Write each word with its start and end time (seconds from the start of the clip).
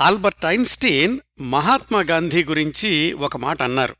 Albert 0.00 0.46
Einstein 0.46 1.20
Mahatma 1.40 2.00
Gandhi 2.00 2.44
గురించి 2.44 3.12
ఒక 3.12 3.36
మాట 3.36 3.62
అన్నారు. 3.62 3.96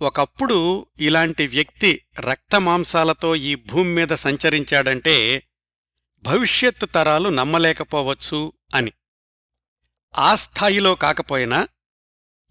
ఒకప్పుడు 0.00 0.86
ఇలాంటి 1.00 1.46
వ్యక్తి 1.46 2.02
రక్తమాంసాలతో 2.20 3.36
ఈ 3.36 3.54
భూమి 3.54 3.94
మీద 3.94 4.08
సంచరించాడంటే 4.08 5.42
భవిష్యత్తు 6.22 6.86
తరాలు 6.86 7.28
నమ్మలేకపోవచ్చు 7.28 8.52
అని. 8.74 8.92
ఆ 10.18 10.34
స్థాయిలో 10.34 10.94
కాకపోయినా 10.94 11.68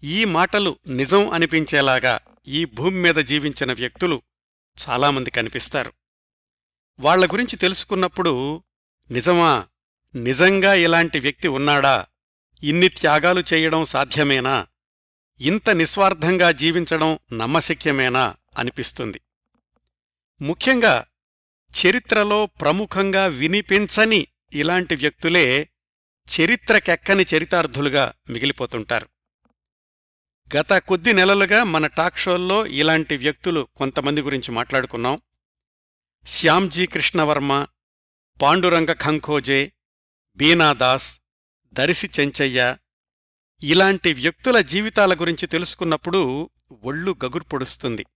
ఈ 0.04 0.24
మాటలు 0.24 0.78
నిజం 0.88 1.30
అనిపించేలాగా 1.30 2.20
ఈ 2.46 2.64
భూమి 2.64 2.96
మీద 2.96 3.14
జీవించిన 3.14 3.72
వ్యక్తులు 3.72 4.22
చాలామంది 4.88 5.30
కనిపిస్తారు. 5.30 5.92
వాళ్ళ 7.00 7.26
గురించి 7.26 7.56
తెలుసుకున్నప్పుడు 7.56 8.62
నిజమా? 9.10 9.66
నిజంగా 10.14 10.74
ఇలాంటి 10.74 11.20
వ్యక్తి 11.20 11.48
ఉన్నాడా? 11.48 12.06
ఇన్ని 12.62 12.88
త్యాగాలు 12.88 13.42
చేయడం 13.54 13.84
సాధ్యమేనా? 13.84 14.66
ఇంత 15.40 15.70
నిస్వార్థంగా 15.70 16.50
జీవించడం 16.50 17.18
నమ్మశక్యమేనా? 17.32 18.36
అనిపిస్తుంది. 18.58 19.20
ముఖ్యంగా 20.40 21.06
చరిత్రలో 21.68 22.46
ప్రముఖంగా 22.46 23.26
వినిపించని 23.26 24.26
ఇలాంటి 24.52 24.94
వ్యక్తులే 24.94 25.68
చరిత్రకెక్కని 26.40 27.26
చరితార్థులుగా 27.36 28.12
మిగిలిపోతుంటారు. 28.30 29.08
గత 30.56 30.72
కొద్ది 30.72 31.12
నెలలుగా 31.12 31.64
మన 31.64 31.86
టాక్ 31.86 32.18
షోల్లో 32.18 32.66
ఇలాంటి 32.66 33.16
వ్యక్తులు 33.16 33.68
కొంతమంది 33.76 34.20
గురించి 34.22 34.52
మాట్లాడుకున్నాం. 34.52 35.20
శ్యామ్జీ 36.26 36.86
కృష్ణవర్మ 36.86 37.66
పాండురంగ 38.42 38.92
ఖంఖోజే 38.92 39.72
బీనాదాస్ 40.36 41.20
దరిసి 41.72 42.10
చెంచయ్య 42.20 42.76
ఇలాంటి 43.62 44.12
వ్యక్తుల 44.12 44.60
జీవితాల 44.60 45.14
గురించి 45.14 45.46
తెలుసుకున్నప్పుడు 45.46 46.50
ఒళ్ళు 46.82 47.16
గగుర్పొడుస్తుంది 47.24 48.06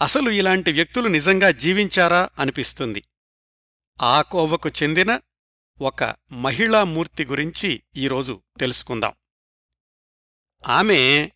అసలు 0.00 0.30
ఇలాంటి 0.30 0.72
వ్యక్తులు 0.72 1.08
నిజంగా 1.08 1.50
జీవించారా 1.50 2.30
అనిపిస్తుంది. 2.38 3.02
ఆ 4.02 4.22
కోవకు 4.22 4.68
చెందిన 4.68 5.20
ఒక 5.80 6.14
మహిళామూర్తి 6.32 7.24
గురించి 7.24 7.82
ఈరోజు 7.96 8.42
తెలుసుకుందాం. 8.58 9.12
ఆమె 10.68 11.30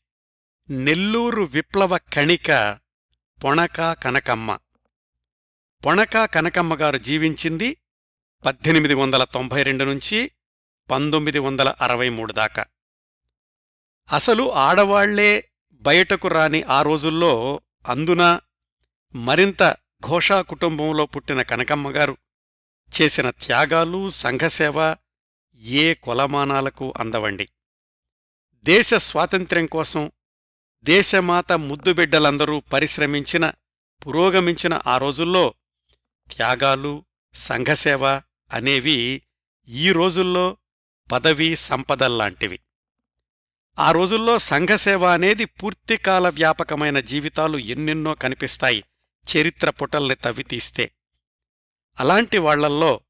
నెల్లూరు 0.71 1.43
విప్లవ 1.43 1.99
కణిక 1.99 2.79
పొణకా 3.45 3.95
కనకమ్మ. 3.95 4.59
పొణకా 5.85 6.27
కనకమ్మగారు 6.27 6.99
జీవించింది 6.99 7.77
పద్దెనిమిది 8.45 8.95
వందల 8.95 9.25
తొంభై 9.25 9.63
రెండు 9.63 9.85
నుంచి 9.85 10.31
పంతొమ్మిది 10.91 11.39
వందల 11.39 11.69
అరవై 11.81 12.09
మూడు 12.09 12.33
దాకా. 12.33 12.65
అసలు 14.13 14.53
ఆడవాళ్ళే 14.53 15.51
బయటకు 15.75 16.29
రాని 16.29 16.63
ఆ 16.63 16.83
రోజుల్లో 16.83 17.61
అందున 17.87 18.41
మరింత 19.15 19.77
ఘోషా 20.01 20.43
కుటుంబంలో 20.43 21.07
పుట్టిన 21.07 21.43
కనకమ్మగారు 21.43 22.17
చేసిన 23.01 23.31
త్యాగాలు 23.31 24.09
సంఘసేవ 24.09 24.97
ఏ 25.61 25.95
కొలమానాలకు 25.95 26.95
అందవండి. 26.97 27.49
దేశ 28.65 28.95
స్వాతంత్ర్యం 28.95 29.67
కోసం 29.67 30.13
దేశమాత 30.85 31.53
ముద్దుబిడ్డలందరూ 31.53 32.61
పరిశ్రమించిన 32.61 33.53
పురోగమించిన 34.07 34.81
ఆ 34.87 34.99
రోజుల్లో 34.99 35.55
త్యాగాలు 36.37 37.05
సంఘసేవ 37.35 38.23
అనేవి 38.53 39.23
ఈ 39.69 39.93
రోజుల్లో 39.93 40.57
పదవీ 41.13 41.57
సంపదల్లాంటివి. 41.57 42.61
ఆ 43.79 43.91
రోజుల్లో 43.91 44.39
సంఘసేవ 44.39 45.07
అనేది 45.07 45.45
పూర్తికాల 45.45 46.29
వ్యాపకమైన 46.29 47.01
జీవితాలు 47.01 47.59
ఎన్నెన్నో 47.59 48.15
కనిపిస్తాయి 48.15 48.85
చరిత్ర 49.27 49.71
పుటల్ని 49.71 50.15
తవ్వితీస్తే 50.15 50.91
అలాంటి 52.01 52.39
వాళ్ళల్లో 52.39 53.01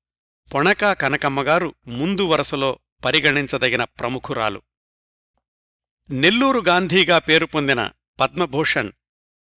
పొణకా 0.54 0.92
కనకమ్మగారు 0.92 1.74
ముందు 1.86 2.22
వరసలో 2.22 2.78
పరిగణించదగిన 3.04 3.84
ప్రముఖురాలు. 3.84 4.62
నెల్లూరు 6.10 6.60
గాంధీగా 6.60 7.18
పేరు 7.18 7.46
పొందిన 7.46 7.90
పద్మభూషణ్ 8.20 8.92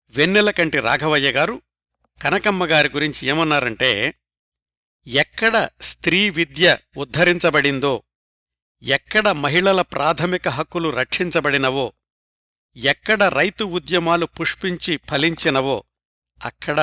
వెన్నెలకంటి 0.09 0.79
రాఘవయ్య 0.79 1.31
గారు 1.31 1.61
కనకమ్మగారి 2.21 2.89
గురించి 2.89 3.27
ఏమన్నారంటే 3.27 4.13
ఎక్కడ 5.07 5.69
స్త్రీ 5.81 6.29
విద్య 6.29 6.77
ఉద్ధరించబడిందో 6.97 8.03
ఎక్కడ 8.83 9.29
మహిళల 9.29 9.81
ప్రాథమిక 9.81 10.47
హక్కులు 10.47 10.89
రక్షించబడినవో 10.89 11.93
ఎక్కడ 12.75 13.23
రైతు 13.23 13.63
ఉద్యమాలు 13.63 14.25
పుష్పించి 14.25 14.97
ఫలించినవో 14.97 15.83
అక్కడ 16.43 16.79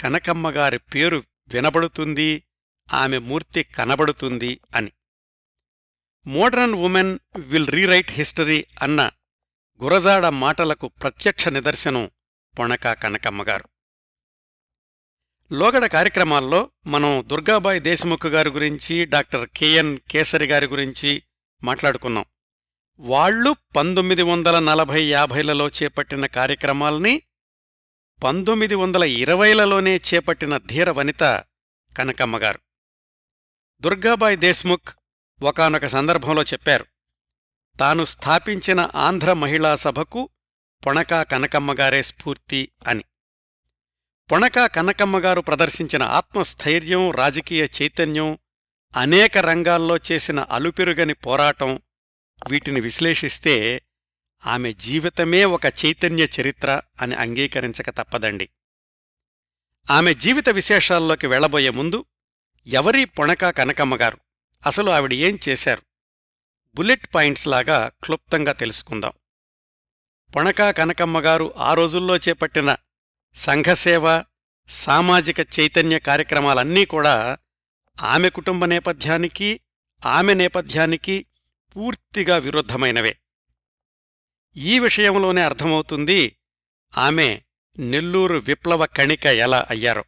కనకమ్మగారి 0.00 0.78
పేరు 0.78 1.24
వినబడుతుంది 1.48 2.44
ఆమె 2.92 3.18
మూర్తి 3.18 3.62
కనబడుతుంది 3.62 4.60
అని. 4.74 4.92
Modern 6.26 6.74
woman 6.74 7.18
will 7.36 7.68
rewrite 7.68 8.10
history 8.10 8.66
అన్న 8.82 9.10
గురజాడ 9.82 10.26
మాటలకు 10.26 10.88
ప్రత్యక్ష 10.88 11.48
నిదర్శనం 11.48 12.10
పొణకా 12.58 12.94
కనకమ్మగారు 12.94 13.68
లోగడ 15.52 15.86
కార్యక్రమాల్లో 15.86 16.70
మనం 16.86 17.24
దుర్గాబాయి 17.26 17.80
దేశముఖ్ 17.80 18.26
గారి 18.26 18.50
గురించి 18.50 19.04
డాక్టర్ 19.04 19.48
కెఎన్ 19.56 19.98
కేసరి 20.10 20.46
గారి 20.46 20.66
గురించి 20.66 21.22
మాట్లాడుకున్నాం. 21.64 22.24
వాళ్ళు 23.00 23.56
పంతొమ్మిది 23.76 24.22
వందల 24.22 24.58
నలభై 24.58 25.02
యాభైలలో 25.04 25.68
చేపట్టిన 25.68 26.26
కార్యక్రమాల్ని 26.26 27.22
పంతొమ్మిది 28.24 28.74
వందల 28.74 29.02
ఇరవైలలోనే 29.04 29.96
చేపట్టిన 29.96 30.56
ధీర 30.56 30.90
వనిత 30.90 31.44
కనకమ్మగారు. 31.98 32.60
దుర్గాబాయి 33.80 34.36
దేశ్ముఖ్ 34.36 34.88
ఒకనొక 35.42 35.86
సందర్భంలో 35.86 36.42
చెప్పారు 36.42 36.86
తాను 37.78 38.04
స్థాపించిన 38.04 38.90
ఆంధ్ర 38.94 39.32
మహిళా 39.32 39.74
సభకు 39.74 40.28
పొణకా 40.86 41.22
కనకమ్మగారే 41.22 42.02
స్ఫూర్తి 42.02 42.68
అని. 42.86 43.04
పొణకా 44.30 44.66
కనకమ్మగారు 44.66 45.40
ప్రదర్శించిన 45.40 46.02
ఆత్మస్థైర్యం 46.02 47.10
రాజకీయ 47.10 47.66
చైతన్యం 47.82 48.38
అనేక 48.96 49.38
రంగాల్లో 49.38 49.96
చేసిన 49.96 50.40
అలుపెరుగని 50.40 51.14
పోరాటం 51.14 51.82
వీటిని 52.48 52.80
విశ్లేషిస్తే 52.80 53.82
ఆమె 54.46 54.72
జీవితమే 54.72 55.44
ఒక 55.44 55.66
చైతన్య 55.66 56.28
చరిత్ర 56.40 56.82
అని 57.00 57.14
అంగీకరించక 57.14 57.90
తప్పదండి. 57.90 58.48
ఆమె 59.90 60.14
జీవిత 60.14 60.48
విశేషాల్లోకి 60.48 61.26
వెళ్ళబోయే 61.26 61.70
ముందు 61.70 62.04
ఎవరీ 62.66 63.04
పొణకా 63.04 63.50
కనకమ్మగారు 63.50 64.18
అసలు 64.66 64.90
ఆవిడ 64.90 65.12
ఏం 65.12 65.38
చేశారు? 65.48 65.82
బుల్లెట్ 66.74 67.14
పాయింట్స్ 67.14 67.48
లాగా 67.48 67.90
క్లుప్తంగా 68.04 68.52
తెలుసుకుందాం. 68.52 69.12
పొణకా 70.36 70.70
కనకమ్మగారు 70.70 71.54
ఆ 71.56 71.74
రోజుల్లో 71.74 72.16
చేపట్టిన 72.16 72.76
సంఘసేవ 73.34 74.24
సామాజిక 74.68 75.40
చైతన్య 75.40 75.98
కార్యక్రమాలన్నీ 75.98 76.84
కూడా 76.84 77.38
ఆమె 78.00 78.30
కుటుంబ 78.30 78.64
నేపథ్యానికి 78.64 79.60
ఆమె 80.06 80.34
నేపథ్యానికి 80.34 81.26
పూర్తిగా 81.76 82.36
విరుద్ధమైనవే. 82.36 83.18
ఈ 84.56 84.78
విషయంలోనే 84.78 85.42
అర్థమవుతుంది 85.42 86.36
ఆమె 86.98 87.40
నెల్లూరు 87.78 88.36
విప్లవ 88.36 88.86
కణిక 88.86 89.26
ఎలా 89.26 89.66
అయ్యారో. 89.70 90.04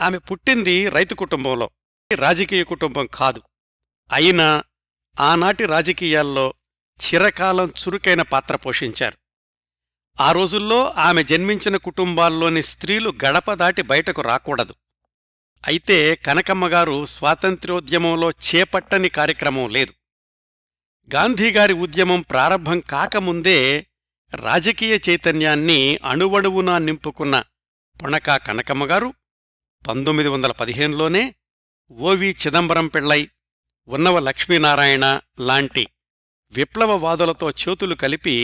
ఆమె 0.00 0.18
పుట్టింది 0.18 0.88
రైతు 0.88 1.14
కుటుంబంలో 1.14 1.70
రాజకీయ 2.18 2.64
కుటుంబం 2.64 3.08
కాదు. 3.14 3.42
అయినా 4.12 4.64
ఆనాటి 5.20 5.66
రాజకీయాల్లో 5.66 6.54
చిరకాలం 7.04 7.68
చురుకైన 7.68 8.22
పాత్ర 8.22 8.56
పోషించారు. 8.56 9.21
ఆ 10.18 10.32
రోజుల్లో 10.32 10.78
ఆమె 10.98 11.22
జన్మించిన 11.22 11.76
కుటుంబాల్లోని 11.76 12.62
స్త్రీలు 12.62 13.14
గడప 13.24 13.52
దాటి 13.52 13.82
బయటకు 13.82 14.20
రాకూడదు. 14.22 14.74
అయితే 15.64 16.16
కనకమ్మగారు 16.16 17.04
స్వాతంత్ర్యోద్యమంలో 17.04 18.30
చేపట్టని 18.46 19.08
కార్యక్రమం 19.08 19.68
లేదు. 19.70 19.92
గాంధీగారి 21.10 21.72
ఉద్యమం 21.72 22.20
ప్రారంభం 22.20 22.80
కాకముందే 22.80 23.58
రాజకీయ 24.32 24.98
చైతన్యాన్ని 25.08 25.98
అణువణువునా 26.04 26.78
నింపుకున్న 26.78 27.44
పొణకా 28.00 28.36
కనకమ్మగారు 28.38 29.08
పంతొమ్మిది 29.84 30.28
వందల 30.28 30.52
పదిహేనులోనే 30.52 31.22
ఓవి 31.90 32.36
చిదంబరం 32.42 32.86
పిళ్ళై 32.86 33.22
ఉన్నవ 33.88 34.18
లక్ష్మీనారాయణ 34.18 35.06
లాంటి 35.40 35.84
విప్లవవాదులతో 36.52 37.50
చేతులు 37.50 37.94
కలిపి 37.94 38.36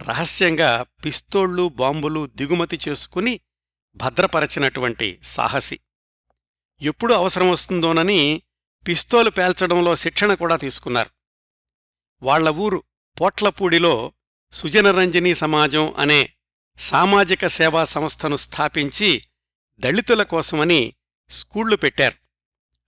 రహస్యంగా 0.00 0.82
పిస్తోళ్ళు 1.04 1.68
బాంబులు 1.68 2.26
దిగుమతి 2.26 2.80
చేసుకుని 2.88 3.40
భద్రపరచినటువంటి 3.94 5.18
సాహసి. 5.22 5.80
ఎప్పుడు 6.82 7.14
అవసరం 7.14 7.50
వస్తుందోనని 7.50 8.42
పిస్తోలు 8.88 9.30
పేల్చడంలో 9.30 9.96
శిక్షణ 9.96 10.34
కూడా 10.34 10.56
తీసుకున్నారు. 10.56 11.10
వాళ్ళ 12.22 12.48
ఊరు 12.48 12.82
పోట్లపూడిలో 13.20 14.12
సుజనరంజని 14.52 15.34
సమాజం 15.34 15.94
అనే 15.98 16.32
సామాజిక 16.78 17.46
సేవా 17.46 17.84
సంస్థను 17.84 18.36
స్థాపించి 18.36 19.22
దళితుల 19.78 20.22
కోసమని 20.22 20.94
స్కూళ్ళు 21.30 21.76
పెట్టారు. 21.76 22.14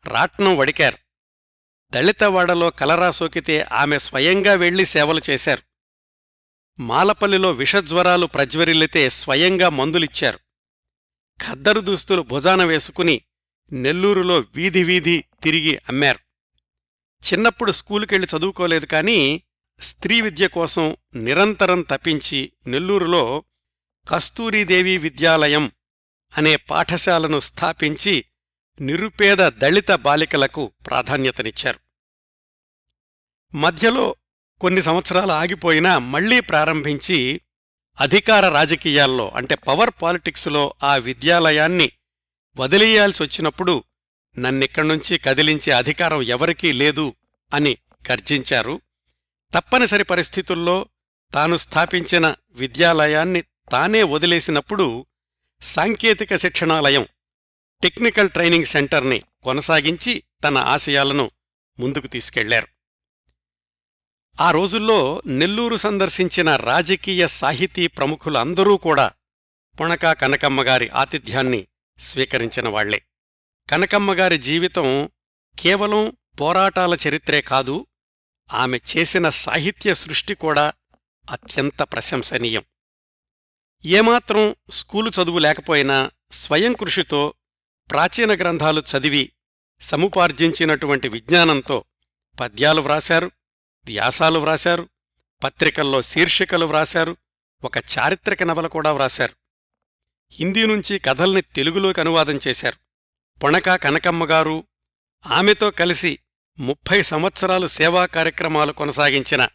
రాట్నం 0.08 0.56
వడికారు. 0.56 0.98
దళితవాడలో 1.90 2.70
కలరా 2.70 3.10
సోకితే 3.10 3.62
ఆమె 3.62 3.98
స్వయంగా 3.98 4.52
వెళ్ళి 4.54 4.86
సేవలు 4.86 5.20
చేశారు. 5.30 5.67
మాలపల్లిలో 6.80 7.52
విషజ్వరాలు 7.52 8.26
ప్రజ్వరిల్లితే 8.26 9.10
స్వయంగా 9.10 9.68
మందులిచ్చారు. 9.68 10.38
ఖద్దరు 11.42 11.80
దుస్తులు 11.80 12.22
భుజాన 12.22 12.64
వేసుకుని 12.64 13.20
నెల్లూరులో 13.72 14.44
వీధి 14.54 14.84
వీధి 14.84 15.24
తిరిగి 15.42 15.76
అమ్మారు. 15.88 16.18
చిన్నప్పుడు 17.24 17.72
స్కూలుకెళ్ళి 17.72 18.28
చదువుకోలేదు 18.36 18.86
కానీ 18.86 19.42
స్త్రీ 19.80 20.20
విద్య 20.20 20.46
కోసం 20.46 20.96
నిరంతరం 21.14 21.82
తప్పించి 21.82 22.52
నెల్లూరులో 22.66 23.44
కస్తూరీదేవి 24.08 24.96
విద్యాలయం 24.96 25.72
అనే 26.36 26.56
పాఠశాలను 26.56 27.40
స్థాపించి 27.40 28.24
నిరుపేద 28.80 29.38
దళిత 29.38 29.90
బాలికలకు 29.90 30.72
ప్రాధాన్యతనిచ్చారు. 30.86 31.78
మధ్యలో 33.56 34.16
కొన్ని 34.60 34.82
సంవత్సరాలు 34.82 35.32
ఆగిపోయినా 35.32 35.98
మళ్ళీ 35.98 36.40
ప్రారంభించి 36.40 37.40
అధికార 38.00 38.48
రాజకీయాల్లో 38.48 39.28
అంటే 39.28 39.54
పవర్ 39.54 39.90
పాలిటిక్స్లో 40.02 40.74
ఆ 40.82 40.96
విద్యాలయాన్ని 40.96 41.92
వదిలేయాల్సి 42.56 43.22
వచ్చినప్పుడు 43.22 43.84
నన్నిక్కడ్నుంచి 44.38 45.18
కదిలించే 45.18 45.72
అధికారం 45.72 46.22
ఎవరికీ 46.22 46.72
లేదు 46.72 47.14
అని 47.54 47.76
గర్జించారు. 48.10 48.80
తప్పనిసరి 49.54 50.04
పరిస్థితుల్లో 50.04 50.88
తాను 51.34 51.56
స్థాపించిన 51.56 52.34
విద్యాలయాన్ని 52.50 53.42
తానే 53.42 54.02
వదిలేసినప్పుడు 54.02 55.06
సాంకేతిక 55.62 56.36
శిక్షణాలయం 56.36 57.06
టెక్నికల్ 57.82 58.30
ట్రైనింగ్ 58.30 58.64
సెంటర్ని 58.64 59.22
కొనసాగించి 59.42 60.22
తన 60.44 60.58
ఆశయాలను 60.58 61.30
ముందుకు 61.80 62.06
తీసుకెళ్ళారు. 62.06 62.77
ఆ 64.40 64.50
రోజుల్లో 64.50 65.22
నెల్లూరు 65.26 65.76
సందర్శించిన 65.76 66.56
రాజకీయ 66.56 67.26
సాహితీ 67.26 67.86
ప్రముఖులందరూ 67.86 68.76
కూడా 68.76 69.12
పుణకా 69.80 70.12
కనకమ్మగారి 70.12 70.88
ఆతిథ్యాన్ని 70.88 71.66
స్వీకరించిన 71.98 72.68
వాళ్ళే. 72.68 73.02
కనకమ్మగారి 73.70 74.38
జీవితం 74.38 75.10
కేవలం 75.58 76.16
పోరాటాల 76.40 76.96
చరిత్రే 77.08 77.40
కాదు 77.40 77.86
ఆమె 78.52 78.80
చేసిన 78.96 79.28
సాహిత్య 79.28 79.94
సృష్టి 79.94 80.34
కూడా 80.34 80.72
అత్యంత 81.30 81.82
ప్రశంసనీయం. 81.82 82.62
ఏమాత్రం 83.84 84.56
స్కూలు 84.70 85.10
చదువు 85.10 85.38
లేకపోయినా 85.38 86.10
స్వయం 86.32 86.72
కృషితో 86.72 87.34
ప్రాచీన 87.90 88.34
గ్రంథాలు 88.34 88.80
చదివి 88.80 89.32
సముపార్జించినటువంటి 89.80 91.08
విజ్ఞానంతో 91.08 91.84
పద్యాలు 92.40 92.80
వ్రాశారు. 92.80 93.30
వ్యాసాలు 93.84 94.38
వ్రాశారు 94.38 94.88
పత్రికల్లో 95.42 96.02
శీర్షికలు 96.02 96.66
వ్రాశారు 96.66 97.16
ఒక 97.64 97.78
చారిత్రక 97.78 98.42
నవల 98.42 98.66
కూడా 98.66 98.92
వ్రాశారు. 98.92 99.32
హిందీ 100.32 100.66
నుంచి 100.66 100.98
కథల్ని 100.98 101.40
తెలుగులోకి 101.40 102.00
అనువాదం 102.00 102.38
చేశారు. 102.48 102.76
పొణకా 103.40 103.76
కనకమ్మగారు 103.76 104.64
ఆమెతో 105.26 105.70
కలిసి 105.70 106.18
ముప్పై 106.58 107.02
సంవత్సరాలు 107.02 107.66
సేవా 107.66 108.06
కార్యక్రమాలు 108.06 108.72
కొనసాగించిన 108.72 109.48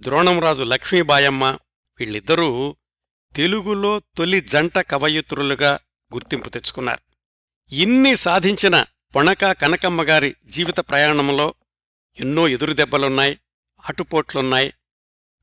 ద్రోణంరాజు 0.00 0.62
లక్ష్మీబాయమ్మ 0.62 1.44
వీళ్ళిద్దరూ 1.98 2.76
తెలుగులో 3.36 3.98
తొలి 3.98 4.40
జంట 4.40 4.78
కవయిత్రులుగా 4.78 5.78
గుర్తింపు 6.14 6.48
తెచ్చుకున్నారు. 6.48 7.00
ఇన్ని 7.74 8.16
సాధించిన 8.16 8.84
పొణకా 9.14 9.52
కనకమ్మగారి 9.52 10.36
జీవిత 10.44 10.80
ప్రయాణంలో 10.80 11.54
ఎన్నో 12.20 12.48
ఎదురుదెబ్బలున్నాయి. 12.48 13.38
అటుపోట్లున్నాయి 13.88 14.74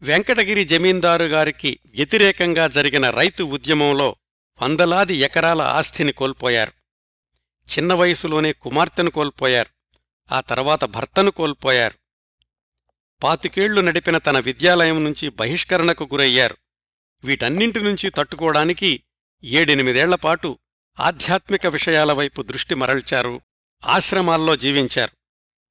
వెంకటగిరి 0.01 0.65
జమీందారు 0.65 1.25
గారికి 1.25 1.79
వ్యతిరేకంగా 1.85 2.67
జరిగిన 2.67 3.09
రైతు 3.09 3.43
ఉద్యమంలో 3.43 4.15
వందలాది 4.61 5.15
ఎకరాల 5.15 5.61
ఆస్తిని 5.61 6.11
కోల్పోయారు. 6.11 6.71
చిన్న 7.77 7.93
వయసులోనే 7.93 8.53
కుమార్తెను 8.53 9.09
కోల్పోయారు. 9.09 9.69
ఆ 10.31 10.41
తర్వాత 10.41 10.83
భర్తను 10.83 11.31
కోల్పోయారు. 11.31 11.95
పాతికేళ్ళు 13.23 13.81
నడిపిన 13.81 14.17
తన 14.17 14.39
విద్యాలయం 14.39 15.03
నుంచి 15.03 15.29
బహిష్కరణకు 15.29 16.03
గురయ్యారు. 16.03 16.57
వీటన్నింటి 17.23 17.79
నుంచి 17.79 18.09
తట్టుకోవడానికి 18.09 19.03
ఏడెనిమిదేళ్ళపాటు 19.43 20.59
ఆధ్యాత్మిక 20.99 21.67
విషయాల 21.67 22.11
వైపు 22.11 22.41
దృష్టి 22.41 22.75
మరల్చారు. 22.75 23.41
ఆశ్రమాల్లో 23.85 24.55
జీవించారు. 24.55 25.19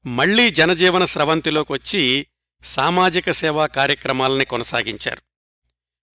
మళ్ళీ 0.08 0.50
జనజీవన 0.50 1.04
స్రవంతిలోకొచ్చి 1.04 2.26
సామాజిక 2.64 3.30
సేవా 3.30 3.66
కార్యక్రమాలని 3.66 4.44
కొనసాగించారు. 4.44 5.22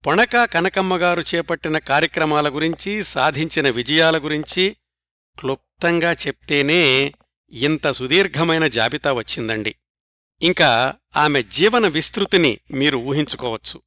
పొణక 0.05 0.45
కనకమ్మగారు 0.45 1.21
చేపట్టిన 1.21 1.77
కార్యక్రమాల 1.77 2.49
గురించి 2.49 3.03
సాధించిన 3.03 3.69
విజయాల 3.69 4.17
గురించి 4.17 4.77
క్లుప్తంగా 5.39 6.11
చెప్తేనే 6.11 7.13
ఇంత 7.51 7.91
సుదీర్ఘమైన 7.91 8.67
జాబితా 8.67 9.13
వచ్చిందండి. 9.13 9.75
ఇంకా 10.41 10.95
ఆమె 11.17 11.43
జీవన 11.43 11.87
విస్తృతిని 11.87 12.59
మీరు 12.71 12.97
ఊహించుకోవచ్చు. 12.97 13.81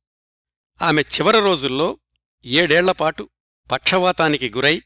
ఆమె 0.82 1.02
చివరి 1.02 1.40
రోజుల్లో 1.40 1.98
ఏడేళ్ళపాటు 2.44 3.28
పక్షవాతానికి 3.72 4.50
గురై 4.50 4.82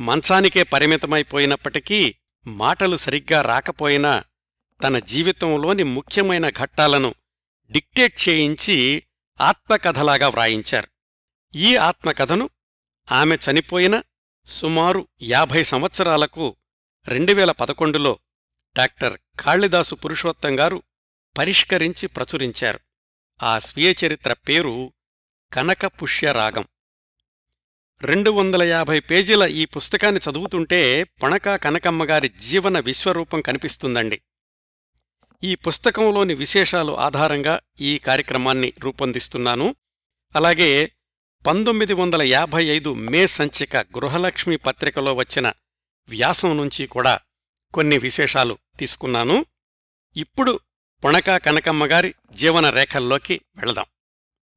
మంచానికే 0.00 0.62
పరిమితమైపోయినప్పటికీ 0.62 2.14
మాటలు 2.46 2.96
సరిగ్గా 2.96 3.42
రాకపోయినా 3.42 4.24
తన 4.84 4.98
జీవితంలోని 4.98 5.82
ముఖ్యమైన 5.82 6.48
ఘట్టాలను 6.48 7.14
డిక్టేట్ 7.70 8.28
చేయించి 8.28 9.02
ఆత్మకథలాగా 9.40 10.28
వ్రాయించారు. 10.28 10.88
ఈ 11.54 11.76
ఆత్మకథను 11.76 12.50
ఆమె 13.12 13.38
చనిపోయిన 13.50 14.02
సుమారు 14.46 15.08
యాభై 15.22 15.62
సంవత్సరాలకు 15.62 16.56
రెండువేల 17.08 17.52
పదకొండులో 17.52 18.18
డాక్టర్ 18.76 19.18
కాళిదాసు 19.40 19.94
పురుషోత్తం 19.94 20.60
గారు 20.60 20.82
పరిష్కరించి 21.38 22.06
ప్రచురించారు. 22.06 22.80
ఆ 23.42 23.58
స్వీయ 23.58 23.94
చరిత్ర 24.06 24.32
పేరు 24.32 24.92
కనకపుష్యరాగం 25.52 26.64
రెండు 28.02 28.30
వందల 28.30 28.62
యాభై 28.62 29.00
పేజీల 29.00 29.42
ఈ 29.42 29.64
పుస్తకాన్ని 29.64 30.20
చదువుతుంటే 30.30 31.04
పొణకా 31.04 31.56
కనకమ్మగారి 31.56 32.28
జీవన 32.28 32.80
విశ్వరూపం 32.80 33.40
కనిపిస్తుందండి. 33.40 34.22
ఈ 35.42 35.54
పుస్తకంలోని 35.54 36.34
విశేషాలు 36.34 36.98
ఆధారంగా 36.98 37.60
ఈ 37.80 37.98
కార్యక్రమాన్ని 37.98 38.72
రూపొందిస్తున్నాను. 38.78 39.76
అలాగే 40.36 40.92
పంతొమ్మిది 41.46 41.92
వందల 41.92 42.22
యాభై 42.22 42.64
ఐదు 42.64 42.94
మే 42.94 43.26
సంచిక 43.26 43.76
గృహలక్ష్మి 43.76 44.56
పత్రికలో 44.56 45.14
వచ్చిన 45.14 45.52
వ్యాసం 46.08 46.56
నుంచి 46.56 46.86
కూడా 46.86 47.20
కొన్ని 47.74 47.98
విశేషాలు 47.98 48.58
తీసుకున్నాను. 48.78 49.46
ఇప్పుడు 50.16 50.60
పొణకా 51.04 51.38
కనకమ్మగారి 51.38 52.14
జీవన 52.30 52.70
రేఖల్లోకి 52.70 53.40
వెళదాం. 53.56 53.84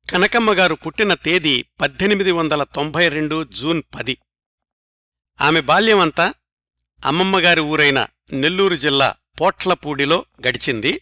కనకమ్మగారు 0.09 0.75
పుట్టిన 0.75 1.13
తేదీ 1.13 1.65
పద్దెనిమిది 1.81 2.31
వందల 2.31 2.63
తొంభై 2.63 3.07
రెండు 3.07 3.43
జూన్ 3.43 3.83
పది. 3.95 4.17
ఆమె 5.41 5.61
బాల్యమంతా 5.61 6.33
అమ్మమ్మగారి 7.05 7.61
ఊరైన 7.61 8.07
నెల్లూరు 8.33 8.75
జిల్లా 8.75 9.15
పోట్లపూడిలో 9.41 10.25
గడిచింది. 10.47 11.01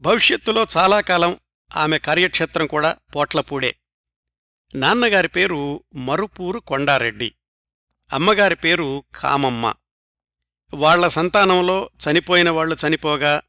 భవిష్యత్తులో 0.00 0.66
చాలా 0.76 1.00
కాలం 1.00 1.38
ఆమె 1.76 1.98
కార్యక్షేత్రం 1.98 2.66
కూడా 2.66 2.96
పోట్లపూడే. 3.16 3.76
నాన్నగారి 4.74 5.28
పేరు 5.28 5.84
మరుపూరు 5.94 6.58
కొండారెడ్డి. 6.58 7.34
అమ్మగారి 8.12 8.56
పేరు 8.56 9.04
కామమ్మ. 9.14 9.74
వాళ్ళ 10.74 11.08
సంతానంలో 11.08 11.90
చనిపోయిన 12.10 12.50
వాళ్ళు 12.50 12.76
చనిపోగా 12.86 13.42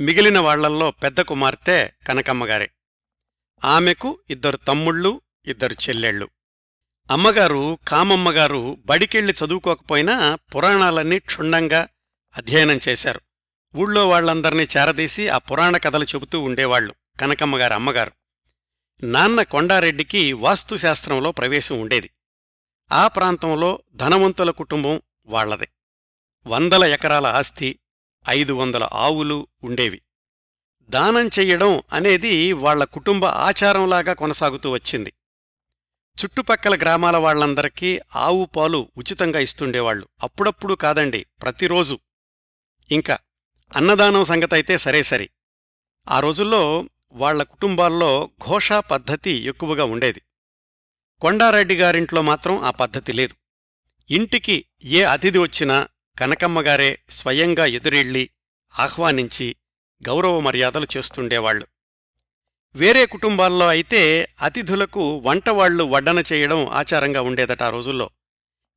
మిగిలిన 0.00 0.38
వాళ్ళల్లో 0.38 0.90
పెద్ద 0.90 1.20
కుమార్తె 1.20 1.88
కనకమ్మగారే. 2.06 2.70
ఆమెకు 3.64 4.20
ఇద్దరు 4.30 4.56
తమ్ముళ్ళు 4.56 5.20
ఇద్దరు 5.46 5.72
చెల్లెళ్ళు. 5.72 6.28
అమ్మగారు 7.10 7.78
కామమ్మగారు 7.88 8.82
బడికెళ్ళి 8.86 9.34
చదువుకోకపోయినా 9.44 10.34
పురాణాలన్నీ 10.34 11.18
క్షుణ్ణంగా 11.18 11.88
అధ్యయనం 12.36 12.80
చేశారు. 12.88 13.20
ఊళ్ళో 13.76 14.08
వాళ్ళందర్నీ 14.08 14.62
చేరదీసి 14.62 15.28
ఆ 15.28 15.38
పురాణ 15.38 15.76
కథలు 15.76 16.04
చెబుతూ 16.04 16.40
ఉండేవాళ్ళు 16.40 16.94
కనకమ్మగారు 17.20 17.74
అమ్మగారు. 17.74 18.12
నాన్న 19.02 19.42
కొండారెడ్డికి 19.42 20.32
వాస్తుశాస్త్రంలో 20.32 21.32
ప్రవేశం 21.32 21.80
ఉండేది. 21.80 22.10
ఆ 22.92 23.08
ప్రాంతంలో 23.08 23.82
ధనవంతుల 23.94 24.50
కుటుంబం 24.50 25.02
వాళ్ళదే 25.26 25.68
వందల 26.46 26.84
ఎకరాల 26.84 27.26
ఆస్తి 27.26 27.78
ఐదు 28.28 28.52
వందల 28.52 28.88
ఆవులు 28.92 29.48
ఉండేవి. 29.64 30.02
దానం 30.88 31.26
చెయ్యడం 31.26 31.82
అనేది 31.92 32.52
వాళ్ళ 32.52 32.84
కుటుంబ 32.84 33.24
ఆచారంలాగా 33.24 34.12
కొనసాగుతూ 34.12 34.70
వచ్చింది. 34.70 35.12
చుట్టుపక్కల 36.24 36.76
గ్రామాల 36.76 37.16
వాళ్ళందరికీ 37.16 38.00
ఆవు 38.16 38.44
పాలు 38.44 38.90
ఉచితంగా 38.96 39.38
ఇస్తుండేవాళ్ళు 39.38 40.08
అప్పుడప్పుడు 40.22 40.74
కాదండి 40.74 41.26
ప్రతిరోజు. 41.42 41.98
ఇంకా 42.92 43.18
అన్నదానం 43.74 44.24
సంగతైతే 44.24 44.78
సరే 44.78 45.02
సరి. 45.02 45.30
ఆ 46.08 46.20
రోజుల్లో 46.20 46.88
వాళ్ళ 47.12 47.42
కుటుంబాల్లో 47.42 48.30
ఘోషా 48.48 48.80
పద్ధతి 48.80 49.30
ఎక్కువగా 49.30 49.84
ఉండేది. 49.84 50.22
కొండారెడ్డి 51.20 51.76
గారింట్లో 51.76 52.22
మాత్రం 52.22 52.64
ఆ 52.64 52.70
పద్ధతి 52.70 53.12
లేదు. 53.12 53.34
ఇంటికి 54.10 54.64
ఏ 54.84 55.02
అతిథి 55.02 55.38
వచ్చినా 55.38 55.88
కనకమ్మగారే 56.18 56.98
స్వయంగా 57.10 57.66
ఎదురెళ్ళి 57.66 58.30
ఆహ్వానించి 58.78 59.56
గౌరవ 60.08 60.40
మర్యాదలు 60.40 60.86
చేస్తుండేవాళ్ళు 60.96 61.66
వేరే 62.74 63.06
కుటుంబాల్లో 63.06 63.68
అయితే 63.68 64.28
అతిథులకు 64.42 65.18
వంటవాళ్ళు 65.18 65.84
వడ్డన 65.84 66.22
చేయడం 66.32 66.68
ఆచారంగా 66.68 67.20
ఉండేదట 67.20 67.62
ఆ 67.62 67.70
రోజుల్లో. 67.70 68.10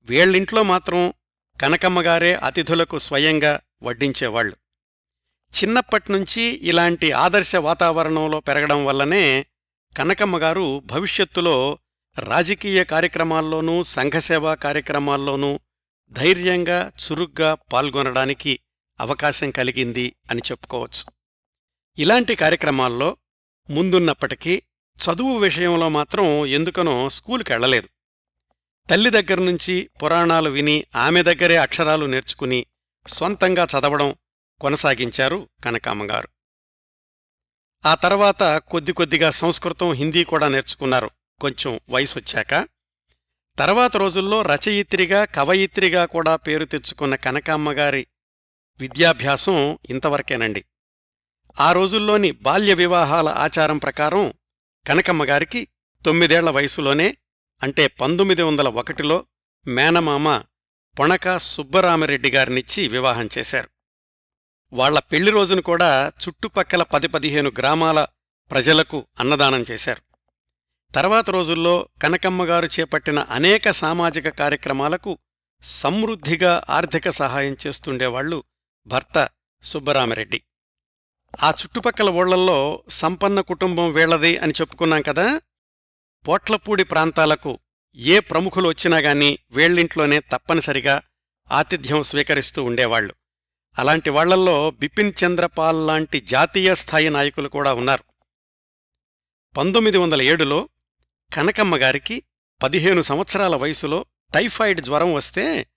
వీళ్ళింట్లో 0.01 0.63
మాత్రం 0.63 1.13
కనకమ్మగారే 1.61 2.33
అతిథులకు 2.33 2.99
స్వయంగా 2.99 3.59
వడ్డించేవాళ్ళు 3.83 4.55
చిన్నప్పట్నుంచి 5.53 6.41
ఇలాంటి 6.41 7.11
ఆదర్శ 7.11 7.55
వాతావరణంలో 7.55 8.39
పెరగడం 8.39 8.85
వల్లనే 8.85 9.45
కనకమ్మగారు 9.97 10.79
భవిష్యత్తులో 10.85 11.79
రాజకీయ 12.19 12.83
కార్యక్రమాల్లోనూ 12.83 13.83
సంఘసేవా 13.83 14.55
కార్యక్రమాల్లోనూ 14.55 15.59
ధైర్యంగా 16.11 16.91
చురుగ్గా 16.99 17.53
పాల్గొనడానికి 17.53 18.59
అవకాశం 18.99 19.51
కలిగింది 19.51 20.15
అని 20.31 20.41
చెప్పుకోవచ్చు. 20.51 21.03
ఇలాంటి 21.97 22.35
కార్యక్రమాల్లో 22.35 23.17
ముందున్నప్పటికీ 23.69 24.63
చదువు 24.97 25.37
విషయంలో 25.37 25.89
మాత్రం 25.89 26.45
ఎందుకనో 26.45 27.09
స్కూలుకెళ్ళలేదు 27.09 27.89
తల్లి 28.89 29.09
దగ్గర్నుంచి 29.09 29.89
పురాణాలు 30.03 30.49
విని 30.49 30.85
ఆమె 30.95 31.23
దగ్గరే 31.23 31.55
అక్షరాలు 31.55 32.05
నేర్చుకుని 32.05 32.65
సొంతంగా 33.07 33.63
చదవడం 33.63 34.15
కొనసాగించారు 34.61 35.49
కనకామ్మగారు 35.65 36.29
ఆ 37.85 37.95
తర్వాత 37.95 38.57
కొద్ది 38.57 38.93
కొద్దిగా 38.93 39.29
సంస్కృతం 39.29 39.91
హిందీ 39.91 40.23
కూడా 40.23 40.47
నేర్చుకున్నారు. 40.47 41.11
కొంచెం 41.41 41.79
వయసొచ్చాక 41.89 42.67
తర్వాత 43.59 43.97
రోజుల్లో 43.97 44.41
రచయిత్రిగా 44.41 45.25
కవయిత్రిగా 45.25 46.05
కూడా 46.05 46.35
పేరు 46.35 46.65
తెచ్చుకున్న 46.65 47.15
కనకామ్మగారి 47.15 48.07
విద్యాభ్యాసం 48.79 49.79
ఇంతవరకేనండి. 49.89 50.65
ఆ 51.59 51.71
రోజుల్లోని 51.71 52.31
బాల్య 52.31 52.73
వివాహాల 52.73 53.29
ఆచారం 53.29 53.77
ప్రకారం 53.77 54.33
కనకమ్మగారికి 54.87 55.67
తొమ్మిదేళ్ళ 56.05 56.49
వయసులోనే 56.49 57.17
అంటే 57.63 57.87
పంతొమ్మిది 57.87 58.41
వందల 58.41 58.67
ఒకటిలో 58.67 59.25
మేనమామ 59.67 60.41
పొణక 60.99 61.37
సుబ్బరామరెడ్డి 61.37 62.31
గారినిచ్చి 62.31 62.87
వివాహం 62.87 63.29
చేశారు. 63.37 63.69
వాళ్ళ 64.73 64.99
పెళ్ళి 64.99 65.31
రోజును 65.31 65.61
కూడా 65.61 66.11
చుట్టుపక్కల 66.21 66.83
పది 66.83 67.07
పదిహేను 67.07 67.51
గ్రామాల 67.57 68.07
ప్రజలకు 68.51 69.07
అన్నదానం 69.19 69.65
చేశారు. 69.71 70.01
తర్వాత 70.93 71.29
రోజుల్లో 71.29 71.87
కనకమ్మగారు 72.01 72.65
చేపట్టిన 72.65 73.19
అనేక 73.19 73.71
సామాజిక 73.71 74.29
కార్యక్రమాలకు 74.29 75.17
సమృద్ధిగా 75.61 76.63
ఆర్థిక 76.69 77.09
సహాయం 77.09 77.57
చేస్తుండేవాళ్ళు 77.67 78.43
భర్త 78.87 79.29
సుబ్బరామరెడ్డి. 79.63 80.41
ఆ 81.43 81.49
చుట్టుపక్కల 81.49 82.09
ఊళ్ళల్లో 82.09 82.83
సంపన్న 82.89 83.41
కుటుంబం 83.41 83.91
వీళ్ళది 83.91 84.37
అని 84.37 84.53
చెప్పుకున్నాం 84.61 85.01
కదా? 85.01 85.41
పోట్లపూడి 86.27 86.83
ప్రాంతాలకు 86.83 87.59
ఏ 87.95 88.19
ప్రముఖులు 88.19 88.67
వచ్చినా 88.67 88.97
గాని 88.97 89.39
వేళ్ళింట్లోనే 89.51 90.19
తప్పనిసరిగా 90.19 91.01
ఆతిథ్యం 91.51 92.03
స్వీకరిస్తూ 92.03 92.63
ఉండేవాళ్ళు 92.63 93.15
అలాంటి 93.77 94.09
వాళ్ళల్లో 94.09 94.71
బిపిన్ 94.71 95.13
చంద్రపాల్ 95.25 95.87
లాంటి 95.87 96.19
జాతీయ 96.19 96.75
స్థాయి 96.75 97.09
నాయకులు 97.09 97.49
కూడా 97.49 97.73
ఉన్నారు. 97.73 98.03
పంతొమ్మిది 99.57 99.97
వందల 99.97 100.21
ఏడులో 100.21 100.69
కనకమ్మగారికి 101.33 102.23
పదిహేను 102.63 103.01
సంవత్సరాల 103.01 103.55
వయసులో 103.55 104.05
టైఫాయిడ్ 104.33 104.81
జ్వరం 104.81 105.13
వస్తే 105.13 105.67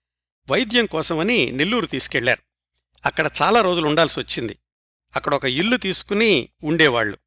వైద్యం 0.51 0.85
కోసమని 0.85 1.51
నెల్లూరు 1.51 1.85
తీసుకెళ్ళారు. 1.85 2.43
అక్కడ 3.05 3.31
చాలా 3.41 3.61
రోజులు 3.61 3.87
ఉండాల్సి 3.87 4.19
వచ్చింది. 4.19 4.57
అక్కడ 5.15 5.35
ఒక 5.35 5.45
ఇల్లు 5.45 5.77
తీసుకుని 5.77 6.49
ఉండేవాళ్ళు 6.63 7.17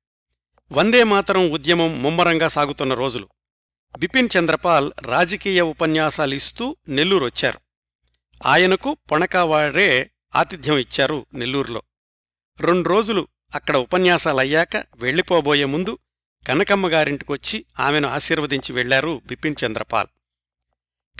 వందే 0.73 1.05
మాతరం 1.05 1.51
ఉద్యమం 1.51 2.03
ముమ్మరంగా 2.03 2.49
సాగుతున్న 2.49 2.95
రోజులు. 2.95 3.29
బిపిన్ 3.99 4.29
చంద్రపాల్ 4.39 4.93
రాజకీయ 5.03 5.61
ఉపన్యాసాలిస్తూ 5.61 6.77
నెల్లూరొచ్చారు 6.89 7.61
ఆయనకు 8.47 8.97
పొణకావారే 9.11 10.11
ఆతిథ్యం 10.35 10.79
ఇచ్చారు 10.79 11.27
నెల్లూరులో. 11.35 11.83
రెండు 12.61 12.89
రోజులు 12.89 13.29
అక్కడ 13.55 13.77
ఉపన్యాసాలయ్యాక 13.77 14.77
వెళ్ళిపోబోయే 14.77 15.65
ముందు 15.65 15.99
కనకమ్మగారింటికొచ్చి 16.47 17.67
ఆమెను 17.81 18.09
ఆశీర్వదించి 18.09 18.73
వెళ్ళారు 18.73 19.23
బిపిన్ 19.27 19.55
చంద్రపాల్. 19.67 20.07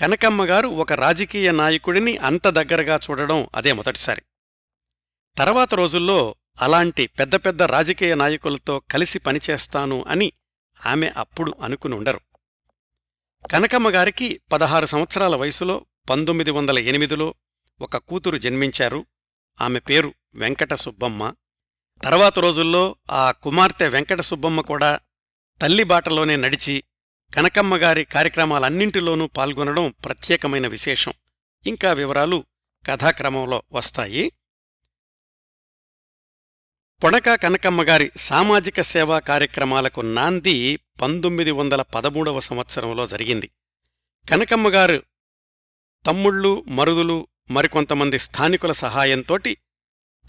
కనకమ్మగారు 0.01 0.69
ఒక 0.69 0.93
రాజకీయ 0.93 1.51
నాయకుడిని 1.51 2.17
అంత 2.17 2.49
దగ్గరగా 2.49 3.01
చూడడం 3.11 3.49
అదే 3.55 3.73
మొదటిసారి. 3.73 4.23
తర్వాత 5.39 5.75
రోజుల్లో 5.75 6.35
అలాంటి 6.63 7.07
పెద్ద 7.07 7.35
పెద్ద 7.35 7.63
రాజకీయ 7.63 8.15
నాయకులతో 8.15 8.83
కలిసి 8.91 9.19
పనిచేస్తాను 9.19 10.05
అని 10.09 10.33
ఆమె 10.87 11.13
అప్పుడు 11.17 11.55
అనుకుని 11.63 11.95
ఉండరు. 11.95 12.21
కనకమ్మగారికి 13.53 14.41
పదహారు 14.53 14.87
సంవత్సరాల 14.87 15.37
వయసులో 15.37 15.87
పంతొమ్మిది 16.11 16.51
వందల 16.51 16.79
ఎనిమిదిలో 16.79 17.35
ఒక 17.81 17.97
కూతురు 17.97 18.37
జన్మించారు. 18.37 19.07
ఆమె 19.61 19.79
పేరు 19.79 20.15
వెంకట 20.35 20.75
సుబ్బమ్మ. 20.75 21.35
తర్వాత 22.05 22.39
రోజుల్లో 22.39 22.97
ఆ 23.11 23.31
కుమార్తె 23.31 23.89
వెంకట 23.89 24.21
సుబ్బమ్మ 24.21 24.61
కూడా 24.61 25.01
తల్లి 25.63 25.85
బాటలోనే 25.85 26.37
నడిచి 26.37 26.85
కనకమ్మగారి 27.35 28.05
కార్యక్రమాలన్నింటిలోనూ 28.05 29.27
పాల్గొనడం 29.27 29.95
ప్రత్యేకమైన 30.05 30.67
విశేషం. 30.67 31.13
ఇంకా 31.67 31.93
వివరాలు 31.93 32.45
కథాక్రమంలో 32.87 33.63
వస్తాయి. 33.73 34.33
పొడక 37.05 37.35
కనకమ్మగారి 37.35 38.13
సామాజిక 38.17 38.81
సేవా 38.81 39.19
కార్యక్రమాలకు 39.19 40.01
నాంది 40.01 40.77
పంతొమ్మిది 40.77 41.51
వందల 41.51 41.83
పదమూడవ 41.83 42.41
సంవత్సరంలో 42.41 43.07
జరిగింది. 43.07 43.51
కనకమ్మగారు 44.31 45.03
తమ్ముళ్ళు 46.07 46.65
మరుదులు 46.69 47.29
మరికొంతమంది 47.51 48.19
స్థానికుల 48.19 48.73
సహాయంతోటి 48.73 49.57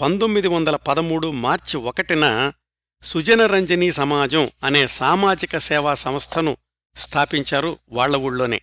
పంతొమ్మిది 0.02 0.48
వందల 0.48 0.76
పదమూడు 0.76 1.32
మార్చి 1.32 1.78
ఒకటిన 1.78 2.54
సుజనరంజనీ 3.02 3.92
సమాజం 3.92 4.52
అనే 4.64 4.88
సామాజిక 4.88 5.58
సేవా 5.58 5.96
సంస్థను 5.96 6.58
స్థాపించారు 6.96 7.80
వాళ్ళ 7.90 8.16
ఊళ్ళోనే. 8.16 8.62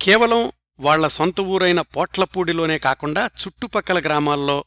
కేవలం 0.00 0.52
వాళ్ళ 0.80 1.08
సొంత 1.08 1.40
ఊరైన 1.40 1.80
పోట్లపూడిలోనే 1.80 2.78
కాకుండా 2.78 3.26
చుట్టుపక్కల 3.26 4.00
గ్రామాల్లో 4.00 4.64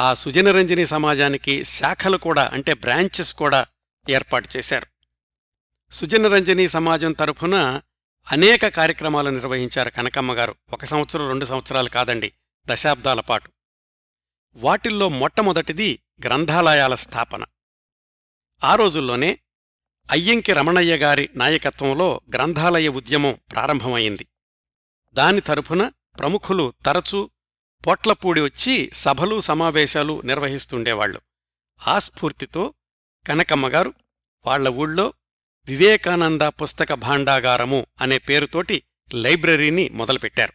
ఆ 0.00 0.14
సుజనరంజని 0.14 0.86
సమాజానికి 0.86 1.64
శాఖలు 1.64 2.16
కూడా 2.16 2.50
అంటే 2.52 2.74
బ్రాంచెస్ 2.74 3.34
కూడా 3.34 3.66
ఏర్పాటు 4.10 4.48
చేశారు. 4.56 4.86
సుజనరంజని 5.92 6.68
సమాజం 6.68 7.12
తరఫున 7.12 7.80
అనేక 8.32 8.68
కార్యక్రమాలు 8.68 9.30
నిర్వహించారు 9.30 9.90
కనకమ్మగారు 9.90 10.54
ఒక 10.72 10.84
సంవత్సరం 10.84 11.28
రెండు 11.28 11.44
సంవత్సరాలు 11.44 11.88
కాదండి. 11.88 12.32
దశాబ్దాల 12.66 13.20
పాటు. 13.20 13.50
వాటిల్లో 14.54 15.08
మొట్టమొదటిది 15.08 16.02
గ్రంథాలయాల 16.24 16.94
స్థాపన. 16.94 17.44
ఆ 18.64 18.74
రోజుల్లోనే 18.74 19.38
అయ్యంకి 20.10 20.52
రమణయ్య 20.52 20.96
గారి 20.96 21.30
నాయకత్వంలో 21.34 22.20
గ్రంథాలయ 22.32 22.88
ఉద్యమం 22.88 23.38
ప్రారంభమైంది. 23.52 24.26
దాని 25.12 25.40
తరఫున 25.40 25.88
ప్రముఖులు 26.18 26.74
తరచూ 26.86 27.30
పొట్లపూడి 27.86 28.40
వచ్చి 28.40 28.90
సభలు 28.94 29.40
సమావేశాలు 29.40 30.20
నిర్వహిస్తుండేవాళ్ళు 30.24 31.20
ఆ 31.86 31.98
స్ఫూర్తితో 31.98 32.74
కనకమ్మగారు 33.26 33.94
వాళ్ళ 34.46 34.68
ఊళ్ళో 34.68 35.14
వివేకానంద 35.68 36.42
పుస్తక 36.42 36.94
భాండాగారము 36.94 37.86
అనే 38.00 38.18
పేరుతోటి 38.18 38.82
లైబ్రరీని 39.14 39.88
మొదలుపెట్టారు. 39.88 40.52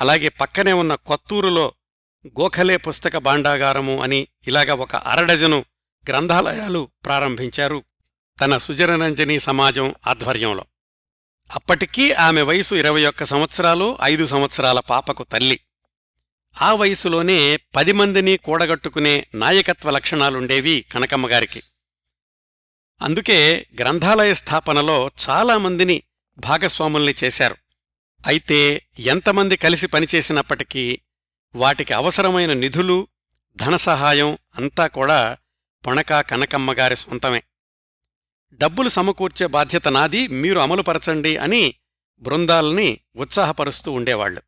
అలాగే 0.00 0.28
పక్కనే 0.28 0.72
ఉన్న 0.72 0.94
కొత్తూరులో 0.94 1.74
గోఖలే 2.26 2.76
పుస్తక 2.76 3.16
భాండాగారము 3.16 4.02
అని 4.02 4.28
ఇలాగ 4.46 4.72
ఒక 4.72 4.96
అరడజను 4.96 5.64
గ్రంథాలయాలు 6.08 6.88
ప్రారంభించారు 7.04 7.84
తన 8.40 8.58
సుజనరంజని 8.58 9.38
సమాజం 9.38 9.94
ఆధ్వర్యంలో. 10.06 10.64
అప్పటికీ 11.52 12.12
ఆమె 12.12 12.42
వయసు 12.42 12.74
ఇరవై 12.74 13.06
ఒక్క 13.06 13.24
సంవత్సరాలు 13.24 13.98
ఐదు 14.02 14.26
సంవత్సరాల 14.26 14.80
పాపకు 14.80 15.22
తల్లి. 15.22 15.60
ఆ 16.62 16.74
వయసులోనే 16.74 17.56
పది 17.56 17.92
మందిని 17.92 18.36
కూడగట్టుకునే 18.36 19.26
నాయకత్వ 19.34 19.90
లక్షణాలుండేవి 19.90 20.84
కనకమ్మగారికి 20.92 21.62
అందుకే 23.02 23.66
గ్రంథాలయ 23.80 24.34
స్థాపనలో 24.34 25.10
చాలామందిని 25.28 26.02
భాగస్వాముల్ని 26.38 27.14
చేశారు. 27.24 27.56
అయితే 28.26 28.88
ఎంతమంది 28.98 29.56
కలిసి 29.56 29.86
పనిచేసినప్పటికీ 29.86 31.00
వాటికి 31.54 31.92
అవసరమైన 31.92 32.52
నిధులు 32.52 33.08
ధనసహాయం 33.56 34.38
అంతా 34.56 34.86
కూడా 34.86 35.38
పొణకా 35.86 36.22
కనకమ్మగారి 36.22 36.96
సొంతమే. 36.96 37.42
డబ్బులు 38.52 38.88
సమకూర్చే 38.88 39.46
బాధ్యత 39.46 39.88
నాది 39.88 40.28
మీరు 40.28 40.58
అమలుపరచండి 40.58 41.36
అని 41.36 41.74
బృందాల్ని 42.20 43.00
ఉత్సాహపరుస్తూ 43.16 43.92
ఉండేవాళ్ళు 43.92 44.42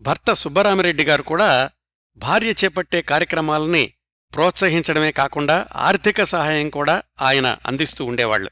భర్త 0.00 0.32
సుబ్బరామిరెడ్డి 0.32 1.04
గారు 1.04 1.22
కూడా 1.22 1.70
భార్య 2.16 2.54
చేపట్టే 2.64 3.02
కార్యక్రమాల్ని 3.02 3.92
ప్రోత్సహించడమే 4.34 5.12
కాకుండా 5.12 5.66
ఆర్థిక 5.76 6.22
సహాయం 6.22 6.70
కూడా 6.70 7.02
ఆయన 7.20 7.58
అందిస్తూ 7.66 8.04
ఉండేవాళ్ళు 8.04 8.50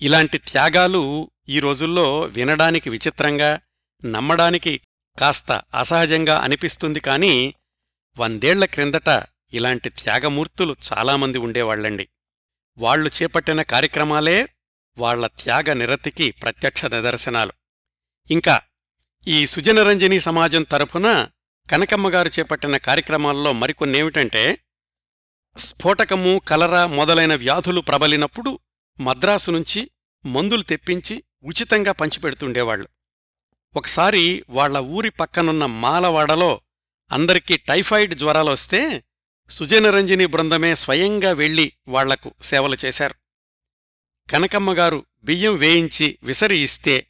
ఇలాంటి 0.00 0.38
త్యాగాలు 0.38 1.30
ఈ 1.48 1.60
రోజుల్లో 1.60 2.20
వినడానికి 2.20 2.90
విచిత్రంగా 2.90 3.60
నమ్మడానికి 4.04 4.80
కాస్త 5.18 5.52
అసహజంగా 5.52 6.38
అనిపిస్తుంది 6.38 7.00
కాని 7.00 7.54
వందేళ్ళ 8.18 8.64
క్రిందట 8.64 9.22
ఇలాంటి 9.52 9.90
త్యాగమూర్తులు 9.90 10.76
చాలామంది 10.92 11.38
ఉండేవాళ్ళండి 11.38 12.08
వాళ్ళు 12.78 13.10
చేపట్టిన 13.22 13.62
కార్యక్రమాలే 13.62 14.48
వాళ్ళ 14.98 15.26
త్యాగ 15.26 15.72
నిరతికి 15.72 16.30
ప్రత్యక్ష 16.30 16.84
నిదర్శనాలు. 16.84 17.52
ఇంకా 18.30 18.60
ఈ 19.28 19.46
సుజనరంజని 19.46 20.18
సమాజం 20.18 20.62
తరఫున 20.62 21.28
కనకమ్మగారు 21.70 22.28
చేపట్టిన 22.28 22.76
కార్యక్రమాల్లో 22.76 23.52
మరికొన్నేమిటంటే 23.52 24.58
స్ఫోటకము 25.56 26.40
కలరా 26.48 26.86
మొదలైన 26.86 27.34
వ్యాధులు 27.34 27.80
ప్రబలినప్పుడు 27.80 28.58
మద్రాసు 29.00 29.50
నుంచి 29.50 29.90
మందులు 30.26 30.62
తెప్పించి 30.62 31.24
ఉచితంగా 31.44 31.92
పంచిపెడుతుండేవాళ్ళు 31.92 32.88
ఒకసారి 33.76 34.44
వాళ్ళ 34.48 34.78
ఊరి 34.78 35.10
పక్కనున్న 35.10 35.66
మాలవాడలో 35.66 36.60
అందరికీ 37.12 37.56
టైఫాయిడ్ 37.56 38.14
జ్వరాలొస్తే 38.14 39.04
సుజనరంజని 39.50 40.26
బృందమే 40.26 40.74
స్వయంగా 40.74 41.32
వెళ్ళి 41.32 41.72
వాళ్ళకు 41.88 42.34
సేవలు 42.42 42.76
చేశారు. 42.84 43.14
కనకమ్మగారు 44.30 45.06
బియ్యం 45.24 45.56
వేయించి 45.56 46.18
విసరి 46.22 46.58
ఇస్తే 46.58 47.06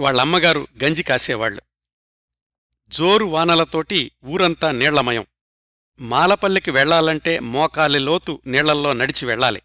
వాళ్ళమ్మగారు 0.00 0.68
గంజి 0.84 1.02
కాసేవాళ్ళు 1.02 1.62
జోరు 2.88 3.24
వానలతోటి 3.24 4.12
ఊరంతా 4.24 4.72
నీళ్ళమయం. 4.72 5.26
మాలపల్లికి 6.00 6.70
వెళ్ళాలంటే 6.70 7.38
మోకాలి 7.38 7.98
లోతు 7.98 8.42
నీళ్ళల్లో 8.46 8.92
నడిచి 8.92 9.26
వెళ్ళాలి 9.26 9.62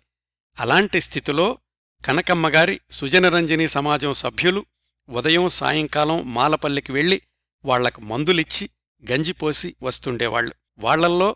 అలాంటి 0.59 1.01
స్థితిలో 1.01 1.57
కనకమ్మగారి 2.05 2.81
సుజనరంజని 2.91 3.67
సమాజం 3.67 4.13
సభ్యులు 4.13 4.65
ఉదయం 5.09 5.49
సాయంకాలం 5.49 6.33
మాలపల్లికి 6.33 6.91
వెళ్ళి 6.91 7.21
వాళ్ళకు 7.65 8.01
మందులిచ్చి 8.01 8.69
గంజిపోసి 9.11 9.75
వస్తుండేవాళ్ళు. 9.81 10.55
వాళ్ళల్లో 10.79 11.35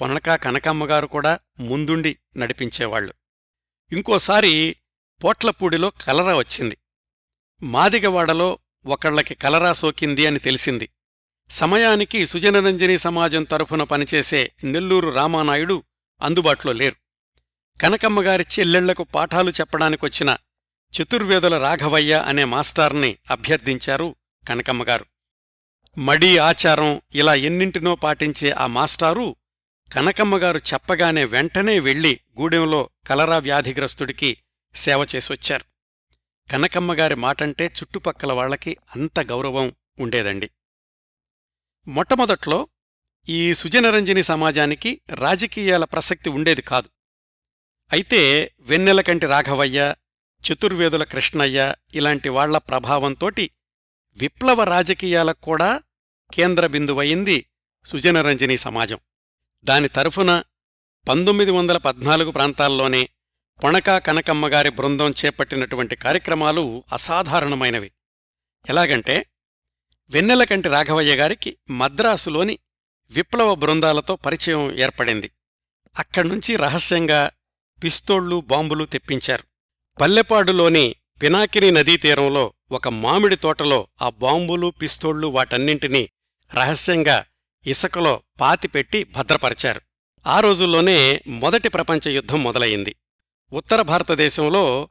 పొనకా 0.00 0.36
కనకమ్మగారు 0.36 1.06
కూడా 1.06 1.38
ముందుండి 1.60 2.18
నడిపించేవాళ్ళు. 2.36 3.14
ఇంకోసారి 3.92 4.76
పోట్లపూడిలో 5.24 5.90
కలరా 5.90 6.36
వచ్చింది. 6.36 6.78
మాదిగవాడలో 7.62 8.58
ఒకళ్ళకి 8.86 9.34
కలరా 9.34 9.72
సోకింది 9.72 10.26
అని 10.26 10.38
తెలిసింది. 10.38 10.88
సమయానికి 11.50 12.26
సుజనరంజని 12.26 12.98
సమాజం 12.98 13.44
తరఫున 13.44 13.82
పనిచేసే 13.82 14.52
నెల్లూరు 14.64 15.10
రామానాయుడు 15.10 15.82
అందుబాటులో 16.22 16.72
లేరు. 16.72 16.96
కనకమ్మగారి 17.80 18.46
చెల్లెళ్ళకు 18.58 19.02
పాఠాలు 19.04 19.50
చెప్పడానికొచ్చిన 19.50 20.36
చతుర్వేదుల 20.92 21.58
రాఘవయ్య 21.58 22.24
అనే 22.26 22.44
మాస్టార్ని 22.44 23.16
అభ్యర్థించారు 23.30 24.16
కనకమ్మగారు 24.48 25.06
మడి 25.98 26.38
ఆచారం 26.38 27.00
ఇలా 27.14 27.34
ఎన్నింటినో 27.34 27.94
పాటించే 27.94 28.50
ఆ 28.50 28.66
మాస్టారు 28.66 29.36
కనకమ్మగారు 29.92 30.58
చెప్పగానే 30.58 31.24
వెంటనే 31.24 31.80
వెళ్ళి 31.80 32.20
గూడెంలో 32.40 32.90
కలరా 33.06 33.38
వ్యాధిగ్రస్తుడికి 33.38 34.38
సేవ 34.74 35.06
చేసొచ్చారు. 35.16 35.64
కనకమ్మగారి 36.52 37.16
మాటంటే 37.16 37.66
చుట్టుపక్కల 37.66 38.32
వాళ్ళకి 38.32 38.76
అంత 38.96 39.20
గౌరవం 39.20 39.72
ఉండేదండి. 39.98 40.50
మొట్టమొదట్లో 41.88 42.68
ఈ 43.28 43.54
సుజనరంజని 43.54 44.22
సమాజానికి 44.22 45.00
రాజకీయాల 45.14 45.84
ప్రసక్తి 45.84 46.30
ఉండేది 46.30 46.62
కాదు. 46.62 46.88
అయితే 47.92 48.54
వెన్నెలకంటి 48.60 49.26
రాఘవయ్య 49.26 49.94
చతుర్వేదుల 50.42 51.04
కృష్ణయ్య 51.04 51.74
ఇలాంటి 51.94 52.28
వాళ్ళ 52.28 52.58
ప్రభావంతోటి 52.58 53.50
విప్లవ 54.12 54.62
రాజకీయాలకు 54.62 55.40
కూడా 55.40 55.82
కేంద్ర 56.34 56.66
బిందువయింది 56.66 57.46
సుజనరంజని 57.84 58.56
సమాజం. 58.56 58.98
దాని 59.64 59.88
తరఫున 59.88 60.42
పంతొమ్మిది 61.08 61.50
వందల 61.50 61.76
పద్నాలుగు 61.76 62.30
ప్రాంతాల్లోనే 62.30 63.08
పొణకా 63.64 63.98
కనకమ్మగారి 63.98 64.70
బృందం 64.70 65.10
చేపట్టినటువంటి 65.10 65.96
కార్యక్రమాలు 65.96 66.84
అసాధారణమైనవి. 66.92 67.92
ఎలాగంటే 68.68 69.26
వెన్నెలకంటి 70.10 70.68
రాఘవయ్య 70.68 71.16
గారికి 71.16 71.56
మద్రాసులోని 71.70 72.58
విప్లవ 73.10 73.54
బృందాలతో 73.54 74.16
పరిచయం 74.16 74.78
ఏర్పడింది. 74.78 75.30
అక్కడ్నుంచి 75.98 76.56
రహస్యంగా 76.56 77.30
పిస్తోళ్ళు 77.84 78.40
బాంబులు 78.40 78.84
తెప్పించారు. 78.84 79.42
పల్లెపాడులోని 80.00 80.94
పినాకిని 81.22 81.70
నదీ 81.70 81.96
తీరంలో 81.96 82.52
ఒక 82.72 82.88
మామిడి 82.88 83.36
తోటలో 83.36 83.88
ఆ 84.02 84.08
బాంబులు 84.08 84.72
పిస్తోళ్ళు 84.82 85.26
వాటన్నింటినీ 85.26 86.10
రహస్యంగా 86.54 87.24
ఇసుకలో 87.66 88.22
పాతిపెట్టి 88.40 89.04
భద్రపరిచారు. 89.04 89.80
ఆ 90.26 90.40
రోజుల్లోనే 90.40 91.22
మొదటి 91.26 91.68
ప్రపంచ 91.68 92.08
యుద్ధం 92.08 92.42
మొదలయింది 92.42 92.96
ఉత్తర 93.52 93.82
భారతదేశంలో 93.82 94.88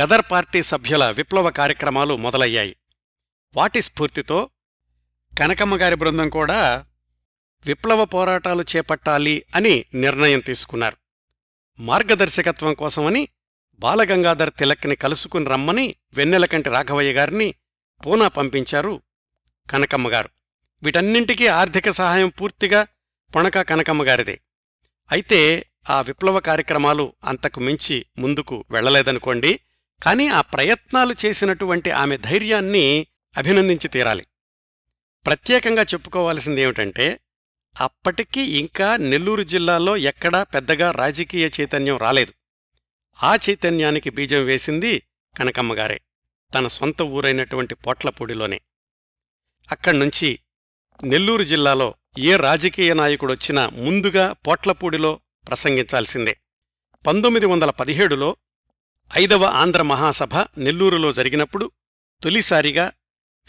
గదర్ 0.00 0.22
పార్టీ 0.30 0.62
సభ్యుల 0.62 1.10
విప్లవ 1.10 1.50
కార్యక్రమాలు 1.50 2.16
మొదలయ్యాయి. 2.16 2.76
వాటి 3.54 3.82
స్ఫూర్తితో 3.82 4.50
కనకమ్మగారి 5.38 5.96
బృందం 5.96 6.28
కూడా 6.28 6.86
విప్లవ 7.66 8.04
పోరాటాలు 8.04 8.64
చేపట్టాలి 8.76 9.42
అని 9.54 9.84
నిర్ణయం 9.94 10.40
తీసుకున్నారు. 10.40 10.96
మార్గదర్శకత్వం 11.80 12.74
కోసమని 12.74 13.28
బాలగంగాధర్ 13.80 14.50
తిలక్ని 14.58 14.96
కలుసుకుని 14.96 15.46
రమ్మని 15.46 15.94
వెన్నెలకంటి 16.14 16.70
రాఘవయ్య 16.70 17.12
గారిని 17.12 17.54
పూనా 18.06 18.28
పంపించారు 18.28 19.02
కనకమ్మగారు 19.70 20.30
వీటన్నింటికీ 20.82 21.46
ఆర్థిక 21.46 21.90
సహాయం 21.90 22.28
పూర్తిగా 22.28 22.86
పొణక 23.34 23.60
కనకమ్మగారిదే 23.60 24.40
అయితే 25.12 25.66
ఆ 25.90 26.00
విప్లవ 26.00 26.40
కార్యక్రమాలు 26.40 27.12
అంతకు 27.24 27.60
మించి 27.60 28.06
ముందుకు 28.18 28.64
వెళ్ళలేదనుకోండి 28.70 29.60
కాని 30.02 30.28
ఆ 30.28 30.40
ప్రయత్నాలు 30.40 31.14
చేసినటువంటి 31.24 31.90
ఆమె 31.90 32.16
ధైర్యాన్ని 32.16 33.06
అభినందించి 33.36 33.88
తీరాలి. 33.88 34.26
ప్రత్యేకంగా 35.26 35.82
చెప్పుకోవాల్సిందేమిటంటే 35.82 37.20
అప్పటికి 37.80 38.40
ఇంకా 38.40 38.96
నెల్లూరు 38.96 39.42
జిల్లాలో 39.42 39.96
ఎక్కడా 39.96 40.42
పెద్దగా 40.42 40.90
రాజకీయ 40.90 41.50
చైతన్యం 41.60 41.96
రాలేదు. 41.96 42.32
ఆ 43.22 43.34
చైతన్యానికి 43.34 44.10
బీజం 44.10 44.44
వేసింది 44.44 45.02
కనకమ్మగారే 45.38 46.00
తన 46.54 46.68
సొంత 46.68 47.02
ఊరైనటువంటి 47.02 47.74
పోట్లపూడిలోనే. 47.74 48.60
అక్కడ్నుంచి 49.70 50.38
నెల్లూరు 51.04 51.42
జిల్లాలో 51.42 51.94
ఏ 52.18 52.36
రాజకీయ 52.36 52.94
నాయకుడొచ్చినా 52.94 53.68
ముందుగా 53.68 54.32
పోట్లపూడిలో 54.32 55.20
ప్రసంగించాల్సిందే. 55.48 56.40
పంతొమ్మిది 57.06 57.46
వందల 57.46 57.70
పదిహేడులో 57.70 58.36
ఐదవ 59.16 59.44
ఆంధ్ర 59.44 59.82
మహాసభ 59.82 60.36
నెల్లూరులో 60.58 61.12
జరిగినప్పుడు 61.12 61.72
తొలిసారిగా 62.22 62.92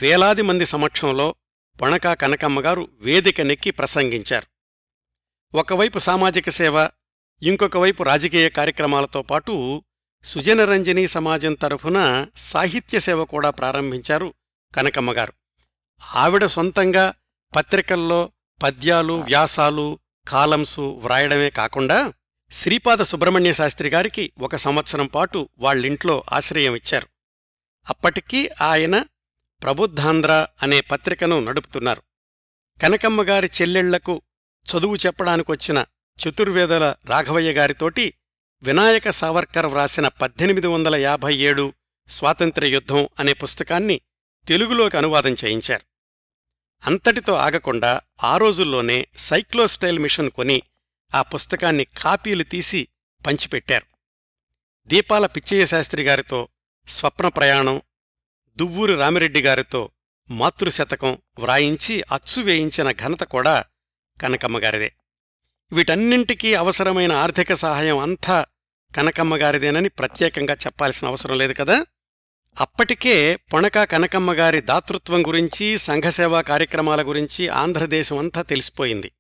వేలాది 0.02 0.42
మంది 0.42 0.66
సమక్షంలో 0.66 1.36
పొణకా 1.82 2.14
కనకమ్మగారు 2.14 2.88
వేదిక 3.02 3.42
నెక్కి 3.42 3.72
ప్రసంగించారు. 3.72 4.48
ఒకవైపు 5.58 6.00
సామాజిక 6.00 6.50
సేవ 6.50 6.90
ఇంకొక 7.42 7.78
వైపు 7.78 8.04
రాజకీయ 8.04 8.50
కార్యక్రమాలతో 8.50 9.22
పాటు 9.22 9.84
సుజనరంజని 10.24 11.08
సమాజం 11.08 11.54
తరఫున 11.54 12.28
సాహిత్య 12.36 13.00
సేవ 13.00 13.26
కూడా 13.26 13.50
ప్రారంభించారు 13.50 14.34
కనకమ్మగారు 14.76 15.34
ఆవిడ 16.16 16.46
సొంతంగా 16.46 17.14
పత్రికల్లో 17.56 18.32
పద్యాలు 18.64 19.14
వ్యాసాలు 19.14 20.00
కాలమ్సు 20.28 20.82
వ్రాయడమే 20.82 21.50
కాకుండా 21.50 22.14
శ్రీపాద 22.52 22.98
సుబ్రహ్మణ్య 22.98 23.54
శాస్త్రి 23.54 23.90
గారికి 23.90 24.32
ఒక 24.40 24.56
సంవత్సరం 24.56 25.06
పాటు 25.06 25.50
వాళ్ళింట్లో 25.60 26.24
ఆశ్రయం 26.34 26.76
ఇచ్చారు. 26.76 27.08
అప్పటికీ 27.90 28.50
ఆయన 28.62 29.04
ప్రబుద్ధాంధ్ర 29.64 30.48
అనే 30.64 30.82
పత్రికను 30.82 31.40
నడుపుతున్నారు. 31.40 32.04
కనకమ్మగారి 32.82 33.50
చెల్లెళ్ళకు 33.62 34.22
చదువు 34.66 34.96
చెప్పడానికొచ్చిన 34.96 35.86
చతుర్వేదల 36.20 36.96
రాఘవయ్య 37.06 37.54
గారితోటి 37.54 38.14
వినాయక 38.62 39.10
సావర్కర్ 39.10 39.66
వ్రాసిన 39.66 40.08
పద్దెనిమిది 40.08 40.68
వందల 40.68 40.96
యాభై 40.96 41.36
ఏడు 41.36 41.74
స్వాతంత్ర్య 42.08 42.68
యుద్ధం 42.68 43.10
అనే 43.20 43.34
పుస్తకాన్ని 43.34 44.02
తెలుగులోకి 44.48 44.98
అనువాదం 44.98 45.36
చేయించారు. 45.46 45.82
అంతటితో 46.86 47.34
ఆగకుండా 47.34 48.02
ఆ 48.24 48.38
రోజుల్లోనే 48.38 49.08
సైక్లోస్టైల్ 49.18 50.00
మిషన్ 50.00 50.30
కొని 50.30 50.62
ఆ 51.16 51.22
పుస్తకాన్ని 51.22 51.84
కాపీలు 51.84 52.44
తీసి 52.44 52.88
పంచిపెట్టారు. 53.26 53.86
దీపాల 54.88 55.26
పిచ్చయ్య 55.26 55.66
శాస్త్రి 55.66 56.04
గారితో 56.04 56.48
స్వప్న 56.88 57.28
ప్రయాణం 57.28 57.82
దువ్వూరు 58.60 58.96
రామిరెడ్డి 58.96 59.42
గారితో 59.42 59.90
మాతృశతకం 60.32 61.18
వ్రాయించి 61.40 62.04
అచ్చు 62.12 62.42
వేయించిన 62.42 62.92
ఘనత 62.92 63.24
కూడా 63.24 63.66
కనకమ్మగారిదే 64.22 64.92
వీటన్నింటికీ 65.72 66.54
అవసరమైన 66.54 67.12
ఆర్థిక 67.12 67.54
సహాయం 67.54 67.98
అంతా 67.98 68.46
కనకమ్మగారిదేనని 68.96 69.90
ప్రత్యేకంగా 69.90 70.54
చెప్పాల్సిన 70.54 71.08
అవసరం 71.08 71.38
లేదు 71.38 71.54
కదా? 71.54 71.86
అప్పటికే 72.58 73.36
పొణక 73.36 73.84
కనకమ్మగారి 73.84 74.62
దాతృత్వం 74.62 75.28
గురించి 75.28 75.78
సంఘసేవా 75.78 76.42
కార్యక్రమాల 76.42 77.02
గురించి 77.02 77.48
ఆంధ్రదేశం 77.48 78.18
అంతా 78.18 78.42
తెలిసిపోయింది. 78.42 79.12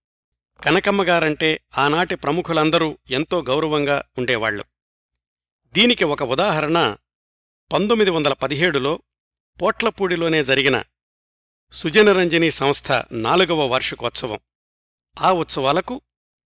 కనకమ్మగారంటే 0.63 1.61
ఆనాటి 1.77 2.15
ప్రముఖులందరూ 2.15 2.97
ఎంతో 3.09 3.41
గౌరవంగా 3.41 4.03
ఉండేవాళ్ళు 4.17 4.63
దీనికి 5.73 6.03
ఒక 6.03 6.23
ఉదాహరణ 6.23 6.95
పంతొమ్మిది 7.71 8.09
వందల 8.09 8.33
పదిహేడులో 8.33 8.99
పోట్లపూడిలోనే 9.61 10.43
జరిగిన 10.43 10.83
సుజనరంజని 11.71 12.51
సంస్థ 12.51 12.91
నాలుగవ 13.11 13.65
వార్షికోత్సవం. 13.65 14.39
ఆ 15.19 15.31
ఉత్సవాలకు 15.31 16.01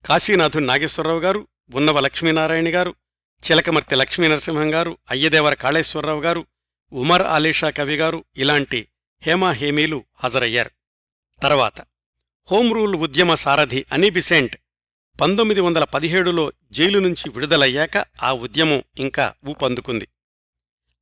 కాశీనాథు 0.06 0.60
నాగేశ్వరరావు 0.60 1.20
గారు 1.20 1.48
ఉన్నవ 1.74 2.00
లక్ష్మీనారాయణ 2.00 2.76
గారు 2.76 2.96
చిలకమర్తి 3.52 3.96
లక్ష్మీనరసింహం 3.96 4.74
గారు 4.74 4.98
అయ్యదేవర 5.12 5.54
కాళేశ్వరరావు 5.54 6.22
గారు 6.22 6.46
ఉమర్ 6.94 7.22
ఆలీషా 7.22 7.70
కవి 7.70 7.96
గారు 7.96 8.26
ఇలాంటి 8.38 8.88
హేమాహేమీలు 9.22 10.06
హాజరయ్యారు. 10.16 10.72
తర్వాత 11.42 11.82
హోం 12.52 12.74
రూల్ 12.74 12.96
ఉద్యమ 12.96 13.34
సారథి 13.34 13.86
అనీబిసెంట్ 13.92 14.58
పంతొమ్మిది 15.22 15.62
వందల 15.62 15.84
పదిహేడులో 15.84 16.52
జైలు 16.72 17.00
నుంచి 17.00 17.30
విడుదలయ్యాక 17.30 18.06
ఆ 18.24 18.32
ఉద్యమం 18.32 18.84
ఇంకా 18.98 19.34
ఊపందుకుంది. 19.48 20.08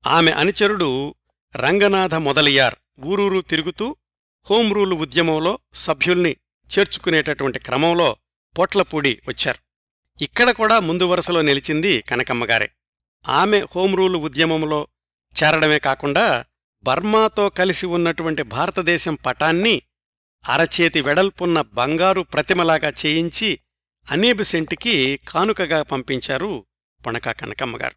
ఆమె 0.08 0.32
అనుచరుడు 0.32 1.16
రంగనాథ 1.56 2.16
మొదలియార్ 2.16 2.76
ఊరూరు 3.00 3.42
తిరుగుతూ 3.42 3.96
హోం 4.50 4.74
రూల్ 4.74 4.94
ఉద్యమంలో 4.94 5.60
సభ్యుల్ని 5.74 6.38
చేర్చుకునేటటువంటి 6.78 7.60
క్రమంలో 7.60 8.18
పొట్లపూడి 8.58 9.22
వచ్చారు. 9.28 9.60
ఇక్కడ 10.22 10.52
కూడా 10.52 10.80
ముందు 10.80 11.04
వరుసలో 11.04 11.42
నిలిచింది 11.42 12.02
కనకమ్మగారే 12.02 12.70
ఆమె 13.28 13.60
హోం 13.60 13.96
రూల్ 13.96 14.16
ఉద్యమంలో 14.16 14.88
చేరడమే 15.36 15.80
కాకుండా 15.80 16.46
బర్మాతో 16.84 17.50
కలిసి 17.50 17.86
ఉన్నటువంటి 17.86 18.44
భారతదేశం 18.44 19.16
పటాన్ని 19.16 19.82
అరచేతి 20.50 21.02
వెడల్పున్న 21.02 21.62
బంగారు 21.62 22.22
ప్రతిమలాగా 22.22 22.94
చేయించి 23.06 23.60
అనేబిసెంట్కి 24.10 25.20
కానుకగా 25.28 25.84
పంపించారు 25.84 26.66
పొణకా 27.06 27.32
కనకమ్మగారు 27.32 27.96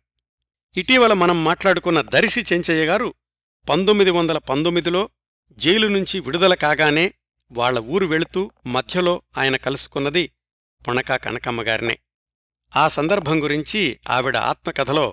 ఇటీవల 0.76 1.12
మనం 1.12 1.44
మాట్లాడుకున్న 1.44 2.00
దరిసి 2.00 2.40
చెంచయ్య 2.52 2.86
గారు 2.86 3.14
పంతొమ్మిది 3.66 4.10
వందల 4.10 4.38
పంతొమ్మిదిలో 4.48 5.02
జైలు 5.58 5.88
నుంచి 5.88 6.16
విడుదల 6.20 6.54
కాగానే 6.54 7.04
వాళ్ళ 7.50 7.78
ఊరు 7.88 8.06
వెళుతూ 8.06 8.40
మధ్యలో 8.66 9.14
ఆయన 9.38 9.56
కలుసుకున్నది 9.56 10.24
పొణకా 10.82 11.16
కనకమ్మగారినే 11.16 11.96
ఆ 12.72 12.84
సందర్భం 12.88 13.36
గురించి 13.42 13.80
ఆవిడ 14.10 14.36
ఆత్మకథలో 14.46 15.06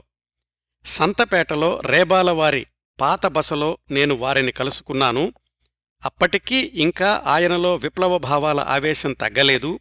సంతపేటలో 0.85 1.71
రేబాలవారి 1.85 2.63
పాత 2.99 3.25
బసలో 3.27 3.69
నేను 3.91 4.13
వారిని 4.15 4.51
కలుసుకున్నాను 4.51 5.23
అప్పటికీ 6.03 6.59
ఇంకా 6.77 7.09
ఆయనలో 7.27 7.71
విప్లవ 7.75 8.13
భావాల 8.19 8.59
ఆవేశం 8.69 9.11
తగ్గలేదు 9.13 9.71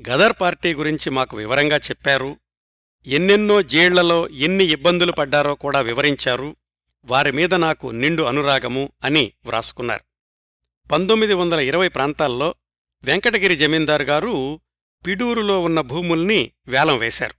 గదర్ 0.00 0.34
పార్టీ 0.40 0.70
గురించి 0.74 1.08
మాకు 1.10 1.34
వివరంగా 1.36 1.78
చెప్పారు 1.88 2.30
ఎన్నెన్నో 3.04 3.56
జేళ్ళలో 3.68 4.20
ఎన్ని 4.40 4.64
ఇబ్బందులు 4.72 5.12
పడ్డారో 5.12 5.54
కూడా 5.64 5.80
వివరించారు 5.80 6.48
వారి 7.04 7.32
మీద 7.32 7.54
నాకు 7.54 7.86
నిండు 7.86 8.22
అనురాగము 8.22 8.92
అని 9.04 9.32
వ్రాసుకున్నారు. 9.46 10.04
పంతొమ్మిది 10.88 11.34
వందల 11.34 11.60
ఇరవై 11.60 11.88
ప్రాంతాల్లో 11.88 12.54
వెంకటగిరి 13.04 13.56
జమీందారు 13.56 14.02
గారు 14.02 14.60
పిడూరులో 15.06 15.60
ఉన్న 15.60 15.80
భూముల్ని 15.80 16.52
వేలం 16.66 16.98
వేశారు. 16.98 17.34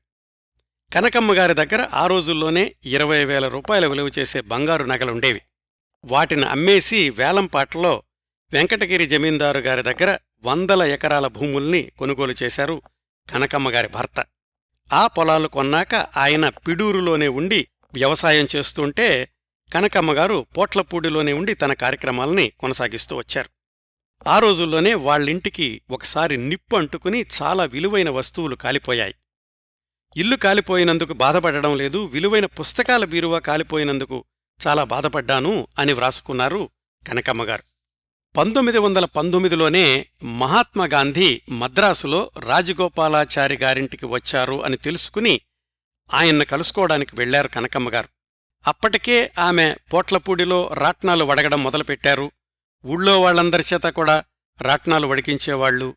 కనకమ్మగారి 0.94 1.54
దగ్గర 1.54 1.88
ఆ 1.94 2.08
రోజుల్లోనే 2.08 2.76
ఇరవై 2.86 3.26
వేల 3.26 3.48
రూపాయల 3.48 3.86
విలువ 3.86 4.12
చేసే 4.20 4.42
బంగారు 4.42 4.84
నగలుండేవి 4.84 5.42
వాటిని 6.06 6.46
అమ్మేసి 6.46 7.10
వేలంపాట్లో 7.10 8.04
వెంకటగిరి 8.54 9.06
జమీందారు 9.06 9.60
గారి 9.60 9.82
దగ్గర 9.82 10.18
వందల 10.44 10.84
ఎకరాల 10.84 11.28
భూముల్ని 11.28 11.92
కొనుగోలు 12.00 12.34
చేశారు 12.44 12.82
కనకమ్మగారి 13.30 13.88
భర్త. 13.88 14.26
ఆ 14.94 15.08
పొలాలు 15.08 15.48
కొన్నాక 15.48 15.96
ఆయన 15.96 16.50
పిడూరులోనే 16.50 17.28
ఉండి 17.28 17.68
వ్యవసాయం 17.94 18.48
చేస్తుంటే 18.56 19.30
కనకమ్మగారు 19.76 20.46
పోట్లపూడిలోనే 20.58 21.34
ఉండి 21.34 21.54
తన 21.54 21.74
కార్యక్రమాల్ని 21.74 22.50
కొనసాగిస్తూ 22.50 23.18
వచ్చారు. 23.18 23.50
ఆ 24.28 24.40
రోజుల్లోనే 24.40 24.94
వాళ్ళింటికి 24.94 25.82
ఒకసారి 25.92 26.38
నిప్పు 26.38 26.76
అంటుకుని 26.76 27.26
చాలా 27.36 27.66
విలువైన 27.66 28.10
వస్తువులు 28.10 28.56
కాలిపోయాయి. 28.56 29.16
ఇల్లు 30.18 30.36
కాలిపోయినందుకు 30.36 31.14
బాధపడడం 31.14 31.78
లేదు 31.78 32.06
విలువైన 32.06 32.46
పుస్తకాల 32.46 33.06
బీరువా 33.06 33.40
కాలిపోయినందుకు 33.40 34.26
చాలా 34.68 34.84
బాధపడ్డాను 34.84 35.68
అని 35.80 35.94
వ్రాసుకున్నారు 35.94 36.70
కనకమ్మగారు 37.08 37.64
పంతొమ్మిది 38.38 38.78
వందల 38.78 39.06
పంతొమ్మిదిలోనే 39.06 40.06
మహాత్మాగాంధీ 40.24 41.42
మద్రాసులో 41.50 42.32
రాజగోపాలాచారి 42.40 43.58
గారింటికి 43.58 44.06
వచ్చారు 44.06 44.64
అని 44.64 44.78
తెలుసుకుని 44.78 45.42
ఆయన్ను 46.14 46.46
కలుసుకోవడానికి 46.46 47.16
వెళ్ళారు 47.16 47.48
కనకమ్మగారు 47.48 48.15
అప్పటికే 48.68 49.32
ఆమె 49.40 49.76
పోట్లపూడిలో 49.94 50.70
రాట్నాలు 50.74 51.26
వడగడం 51.26 51.64
మొదలుపెట్టారు. 51.64 52.32
ఊళ్ళో 52.86 53.22
వాళ్ళందరి 53.22 53.64
చేత 53.74 53.82
కూడా 53.82 54.24
రాట్నాలు 54.62 55.08
వడికించేవాళ్ళు 55.08 55.96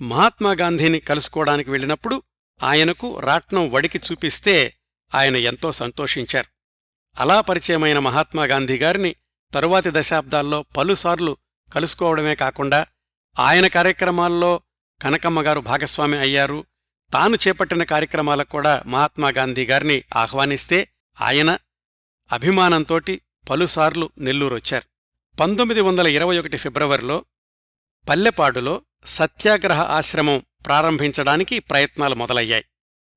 మహాత్మాగాంధీని 0.00 1.00
కలుసుకోవడానికి 1.00 1.70
వెళ్ళినప్పుడు 1.70 2.22
ఆయనకు 2.62 3.20
రాట్నం 3.20 3.70
వడికి 3.70 3.98
చూపిస్తే 3.98 4.74
ఆయన 5.14 5.36
ఎంతో 5.36 5.72
సంతోషించారు. 5.72 6.46
అలా 7.20 7.40
పరిచయమైన 7.40 7.98
మహాత్మాగాంధీ 7.98 8.78
గారిని 8.78 9.16
తరువాతి 9.54 9.90
దశాబ్దాల్లో 9.92 10.62
పలుసార్లు 10.62 11.36
కలుసుకోవడమే 11.72 12.34
కాకుండా 12.34 12.86
ఆయన 13.38 13.66
కార్యక్రమాల్లో 13.66 14.60
కనకమ్మగారు 15.02 15.60
భాగస్వామి 15.60 16.18
అయ్యారు. 16.18 16.64
తాను 17.12 17.36
చేపట్టిన 17.48 17.82
కార్యక్రమాలకు 17.82 18.48
కూడా 18.48 18.82
మహాత్మాగాంధీ 18.86 19.66
గారిని 19.66 20.04
ఆహ్వానిస్తే 20.16 20.88
ఆయన 21.20 21.58
అభిమానంతోటి 22.32 23.20
పలుసార్లు 23.50 24.10
నెల్లూరొచ్చారు. 24.18 24.84
పంతొమ్మిది 25.36 25.80
వందల 25.80 26.06
ఇరవై 26.06 26.38
ఒకటి 26.38 26.56
ఫిబ్రవరిలో 26.56 27.24
పల్లెపాడులో 28.08 28.82
సత్యాగ్రహ 29.04 29.80
ఆశ్రమం 29.80 30.42
ప్రారంభించడానికి 30.66 31.58
ప్రయత్నాలు 31.58 32.14
మొదలయ్యాయి. 32.14 32.64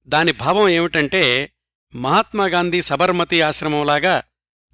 దాని 0.07 0.31
భావం 0.31 0.69
ఏమిటంటే 0.69 1.53
మహాత్మాగాంధీ 1.95 2.81
సబర్మతి 2.81 3.41
ఆశ్రమంలాగా 3.41 4.23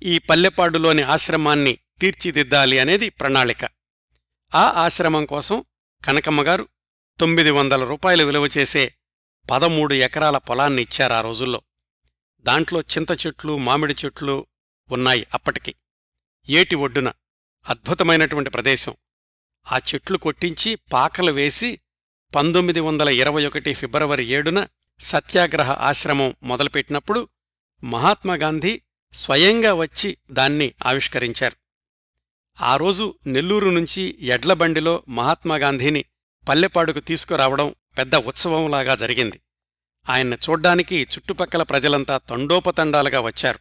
ఈ 0.04 0.18
పల్లెపాడులోని 0.18 1.02
ఆశ్రమాన్ని 1.02 1.78
తీర్చిదిద్దాలి 2.02 2.80
అనేది 2.80 3.10
ప్రణాళిక. 3.10 3.66
ఆ 4.56 4.64
ఆశ్రమం 4.76 5.26
కోసం 5.26 5.64
కనకమ్మగారు 6.06 6.68
తొమ్మిది 7.20 7.52
వందల 7.52 7.84
రూపాయలు 7.84 8.24
విలువ 8.24 8.50
చేసే 8.58 8.94
పదమూడు 9.52 9.94
ఎకరాల 9.94 10.38
పొలాన్ని 10.38 10.82
ఇచ్చారు 10.82 11.14
ఆ 11.14 11.22
రోజుల్లో. 11.22 11.62
దాంట్లో 12.46 12.82
చింత 12.82 13.12
చెట్లు 13.12 13.58
మామిడి 13.58 13.96
చెట్లు 14.06 14.48
ఉన్నాయి 14.92 15.28
అప్పటికి. 15.34 15.76
ఏటి 16.50 16.76
ఒడ్డున 16.76 17.12
అద్భుతమైనటువంటి 17.70 18.50
ప్రదేశం. 18.50 18.96
ఆ 19.72 19.78
చెట్లు 19.78 20.18
కొట్టించి 20.18 20.76
పాకలు 20.76 21.32
వేసి 21.32 21.80
పంతొమ్మిది 22.36 22.80
వందల 22.80 23.10
ఇరవై 23.10 23.46
ఒకటి 23.46 23.74
ఫిబ్రవరి 23.74 24.26
ఏడున 24.26 24.68
సత్యాగ్రహ 25.00 25.72
ఆశ్రమం 25.72 26.36
మొదలుపెట్టినప్పుడు 26.44 27.30
మహాత్మాగాంధీ 27.84 28.82
స్వయంగా 29.14 29.74
వచ్చి 29.74 30.18
దాన్ని 30.32 30.74
ఆవిష్కరించారు. 30.86 31.56
ఆ 32.62 32.76
రోజు 32.76 33.16
నెల్లూరు 33.28 33.70
నుంచి 33.70 34.18
ఎడ్లబండిలో 34.22 35.04
మహాత్మాగాంధీని 35.10 36.06
పల్లెపాడుకు 36.50 37.00
తీసుకురావడం 37.00 37.76
పెద్ద 37.98 38.16
ఉత్సవంలాగా 38.16 38.96
జరిగింది. 38.96 39.42
ఆయన్ని 40.10 40.38
చూడ్డానికి 40.50 41.02
చుట్టుపక్కల 41.02 41.64
ప్రజలంతా 41.64 42.18
తండోపతండాలుగా 42.18 43.20
వచ్చారు. 43.20 43.60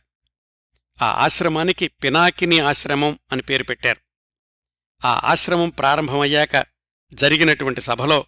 ఆ 1.03 1.07
ఆశ్రమానికి 1.07 1.89
పినాకిని 1.89 2.59
ఆశ్రమం 2.59 3.19
అని 3.33 3.43
పేరు 3.43 3.65
పెట్టారు. 3.65 4.01
ఆ 5.07 5.21
ఆశ్రమం 5.25 5.69
ప్రారంభమయ్యాక 5.69 6.67
జరిగినటువంటి 7.15 7.81
సభలో 7.81 8.27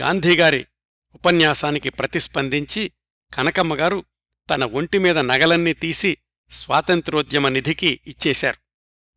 గాంధీగారి 0.00 0.66
ఉపన్యాసానికి 1.14 1.90
ప్రతిస్పందించి 1.90 2.92
కనకమ్మగారు 3.34 4.04
తన 4.50 4.64
ఒంటిమీద 4.64 5.18
నగలన్నీ 5.18 5.72
తీసి 5.72 6.18
స్వాతంత్రోద్యమ 6.50 7.48
నిధికి 7.48 8.00
ఇచ్చేశారు. 8.06 8.56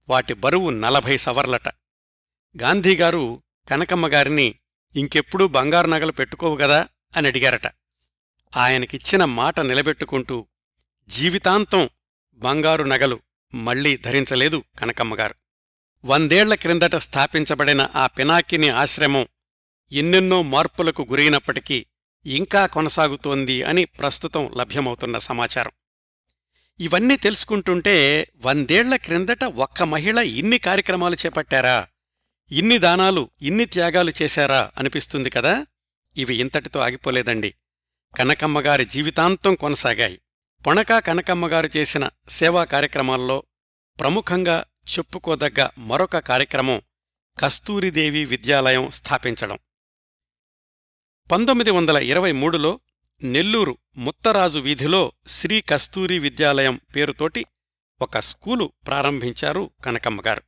వాటి 0.09 0.33
బరువు 0.33 0.69
నలభై 0.69 1.17
సవర్లట. 1.17 1.67
గాంధీగారు 2.61 3.43
కనకమ్మగారిని 3.69 4.55
ఇంకెప్పుడూ 4.95 5.47
బంగారు 5.47 5.87
నగలు 5.87 6.11
పెట్టుకోవు 6.11 6.57
గదా 6.57 6.87
అని 7.17 7.27
అడిగారట. 7.27 7.80
ఆయనకిచ్చిన 8.57 9.25
మాట 9.25 9.59
నిలబెట్టుకుంటూ 9.59 10.47
జీవితాంతం 11.07 11.89
బంగారు 12.33 12.83
నగలు 12.83 13.19
మళ్ళీ 13.53 13.97
ధరించలేదు 13.97 14.63
కనకమ్మగారు. 14.79 15.35
వందేళ్ళ 16.05 16.53
క్రిందట 16.53 16.95
స్థాపించబడిన 16.95 17.87
ఆ 17.95 18.07
పినాకిని 18.07 18.69
ఆశ్రమం 18.69 19.27
ఎన్నెన్నో 19.91 20.41
మార్పులకు 20.41 21.07
గురైనప్పటికీ 21.09 21.85
ఇంకా 22.25 22.65
కొనసాగుతోంది 22.65 23.63
అని 23.63 23.85
ప్రస్తుతం 23.85 24.51
లభ్యమవుతున్న 24.57 25.17
సమాచారం. 25.17 25.71
ఇవన్నీ 26.79 27.17
తెలుసుకుంటుంటే 27.17 28.27
వందేళ్ళ 28.45 28.95
క్రిందట 28.95 29.43
ఒక్క 29.43 29.83
మహిళ 29.83 30.19
ఇన్ని 30.19 30.57
కార్యక్రమాలు 30.57 31.15
చేపట్టారా? 31.15 31.87
ఇన్ని 32.51 32.77
దానాలు 32.77 33.29
ఇన్ని 33.41 33.65
త్యాగాలు 33.65 34.13
చేశారా? 34.21 34.71
అనిపిస్తుంది 34.77 35.29
కదా? 35.29 35.65
ఇవి 36.17 36.35
ఇంతటితో 36.35 36.79
ఆగిపోలేదండి. 36.79 37.53
కనకమ్మగారి 38.17 38.85
జీవితాంతం 38.85 39.55
కొనసాగాయి. 39.55 40.21
పొణకా 40.67 40.99
కనకమ్మగారు 40.99 41.69
చేసిన 41.77 42.09
సేవా 42.29 42.63
కార్యక్రమాల్లో 42.63 43.43
ప్రముఖంగా 43.99 44.65
చెప్పుకోదగ్గ 44.97 45.69
మరొక 45.77 46.17
కార్యక్రమం 46.19 46.81
కస్తూరిదేవి 47.39 48.25
విద్యాలయం 48.25 48.89
స్థాపించడం. 48.89 49.59
పంతొమ్మిది 51.31 51.71
వందల 51.71 51.97
ఇరవై 51.97 52.31
మూడులో 52.31 52.79
నెల్లూరు 53.23 53.77
ముత్తరాజు 53.97 54.59
వీధిలో 54.59 55.11
శ్రీ 55.27 55.61
కస్తూరి 55.61 56.19
విద్యాలయం 56.19 56.79
పేరుతోటి 56.95 57.45
ఒక 58.01 58.19
స్కూలు 58.19 58.71
ప్రారంభించారు 58.87 59.71
కనకమ్మగారు. 59.85 60.41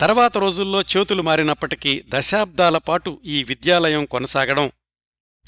తర్వాత 0.00 0.38
రోజుల్లో 0.38 0.82
చేతులు 0.82 1.22
మారినప్పటికీ 1.22 2.04
దశాబ్దాల 2.08 2.78
పాటు 2.78 3.22
ఈ 3.24 3.44
విద్యాలయం 3.44 4.04
కొనసాగడం 4.04 4.72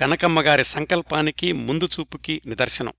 కనకమ్మగారి 0.00 0.64
సంకల్పానికి 0.64 1.52
ముందుచూపుకి 1.52 2.42
నిదర్శనం. 2.46 2.94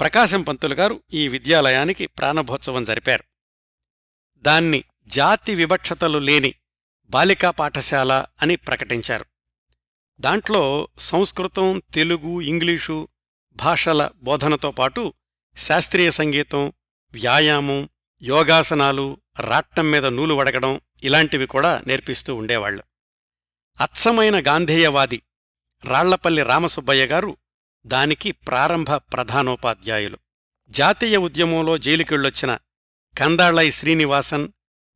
ప్రకాశం 0.00 0.42
పంతులుగారు 0.42 1.02
ఈ 1.14 1.28
విద్యాలయానికి 1.28 2.06
ప్రాణభోత్సవం 2.06 2.84
జరిపారు. 2.84 3.24
దాన్ని 4.36 4.84
జాతి 5.06 5.54
వివక్షతలు 5.54 6.18
లేని 6.18 6.54
బాలికా 7.10 7.50
పాఠశాల 7.50 8.24
అని 8.42 8.56
ప్రకటించారు. 8.56 9.26
దాంట్లో 10.20 10.88
సంస్కృతం 10.98 11.82
తెలుగు 11.94 12.40
ఇంగ్లీషు 12.40 13.08
భాషల 13.56 14.10
బోధనతో 14.16 14.70
పాటు 14.70 15.12
శాస్త్రీయ 15.56 16.10
సంగీతం 16.10 16.72
వ్యాయామం 17.12 17.88
యోగాసనాలు 18.22 19.20
రాట్నం 19.40 19.90
మీద 19.90 20.06
నూలు 20.06 20.34
వడగడం 20.34 20.80
ఇలాంటివి 21.02 21.46
కూడా 21.46 21.82
నేర్పిస్తూ 21.86 22.34
ఉండేవాళ్ళు 22.34 22.82
అచ్చమైన 23.80 24.46
గాంధేయవాది 24.46 25.22
రాళ్ళపల్లి 25.84 26.42
రామసుబ్బయ్య 26.42 27.06
గారు 27.06 27.36
దానికి 27.86 28.32
ప్రారంభ 28.32 28.90
ప్రధానోపాధ్యాయులు. 28.90 30.18
జాతీయ 30.68 31.16
ఉద్యమంలో 31.16 31.78
జైలుకెళ్ళొచ్చిన 31.78 32.58
కందాళై 33.18 33.70
శ్రీనివాసన్ 33.70 34.48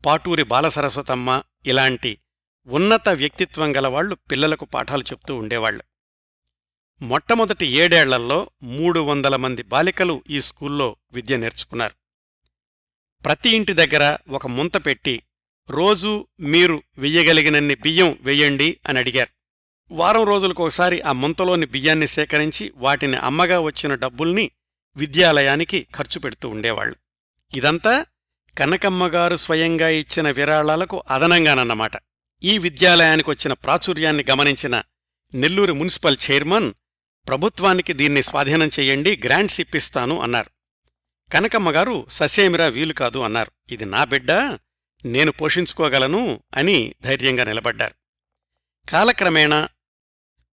పాటూరి 0.06 0.42
బాలసరస్వతమ్మ 0.42 1.42
ఇలాంటి 1.66 2.18
ఉన్నత 2.66 3.08
వ్యక్తిత్వం 3.08 3.76
గలవాళ్ళు 3.76 4.14
పిల్లలకు 4.14 4.64
పాఠాలు 4.64 5.02
చెప్తూ 5.02 5.36
ఉండేవాళ్ళు. 5.36 5.84
మొట్టమొదటి 7.02 7.66
ఏడేళ్ళలో 7.66 8.50
మూడు 8.62 9.00
వందల 9.00 9.36
మంది 9.36 9.62
బాలికలు 9.62 10.24
ఈ 10.30 10.40
స్కూల్లో 10.40 10.96
విద్య 11.12 11.36
నేర్చుకున్నారు. 11.36 11.94
ప్రతి 13.24 13.50
ఇంటి 13.50 13.72
దగ్గర 13.72 14.18
ఒక 14.28 14.46
ముంత 14.46 14.86
పెట్టి 14.86 15.22
రోజూ 15.70 16.26
మీరు 16.40 16.82
వెయ్యగలిగినన్ని 16.98 17.74
బియ్యం 17.74 18.18
వెయ్యండి 18.20 18.80
అని 18.86 18.98
అడిగారు. 18.98 19.35
వారం 19.90 20.24
రోజులకోసారి 20.24 21.00
ఆ 21.00 21.12
ముంతలోని 21.12 21.66
బియ్యాన్ని 21.66 22.06
సేకరించి 22.06 22.72
వాటిని 22.76 23.16
అమ్మగా 23.16 23.60
వచ్చిన 23.60 23.94
డబ్బుల్ని 23.94 24.50
విద్యాలయానికి 24.96 25.86
ఖర్చు 25.94 26.20
పెడుతూ 26.20 26.48
ఉండేవాళ్ళు 26.48 26.96
ఇదంతా 27.54 28.06
కనకమ్మగారు 28.58 29.36
స్వయంగా 29.36 29.88
ఇచ్చిన 29.88 30.30
విరాళాలకు 30.30 31.02
అదనంగానన్నమాట. 31.10 31.92
ఈ 32.42 32.58
విద్యాలయానికి 32.58 33.30
వచ్చిన 33.30 33.52
ప్రాచుర్యాన్ని 33.52 34.24
గమనించిన 34.30 34.82
నెల్లూరు 35.34 35.72
మున్సిపల్ 35.72 36.16
చైర్మన్ 36.30 36.72
ప్రభుత్వానికి 37.28 37.92
దీన్ని 37.92 38.22
స్వాధీనం 38.22 38.68
చెయ్యండి 38.68 39.20
గ్రాంట్స్ 39.24 39.60
ఇప్పిస్తాను 39.60 40.20
అన్నారు. 40.20 40.50
కనకమ్మగారు 41.32 42.06
ససేమిరా 42.08 42.66
వీలు 42.66 42.92
కాదు 42.92 43.18
అన్నారు. 43.18 43.52
ఇది 43.72 43.84
నా 43.84 44.04
బిడ్డ 44.04 44.32
నేను 45.04 45.32
పోషించుకోగలను 45.32 46.42
అని 46.54 46.94
ధైర్యంగా 47.02 47.44
నిలబడ్డారు. 47.44 47.94
కాలక్రమేణా 48.90 49.68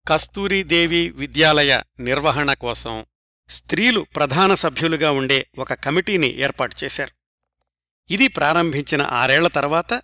కస్తూరీదేవి 0.07 1.09
విద్యాలయ 1.09 1.81
నిర్వహణ 1.99 2.53
కోసం 2.53 3.05
స్త్రీలు 3.49 3.99
ప్రధాన 4.15 4.53
సభ్యులుగా 4.53 5.11
ఉండే 5.11 5.47
ఒక 5.57 5.73
కమిటీని 5.73 6.37
ఏర్పాటు 6.39 6.75
చేశారు. 6.83 7.11
ఇది 8.13 8.27
ప్రారంభించిన 8.27 9.01
ఆరేళ్ళ 9.01 9.47
తర్వాత 9.47 10.03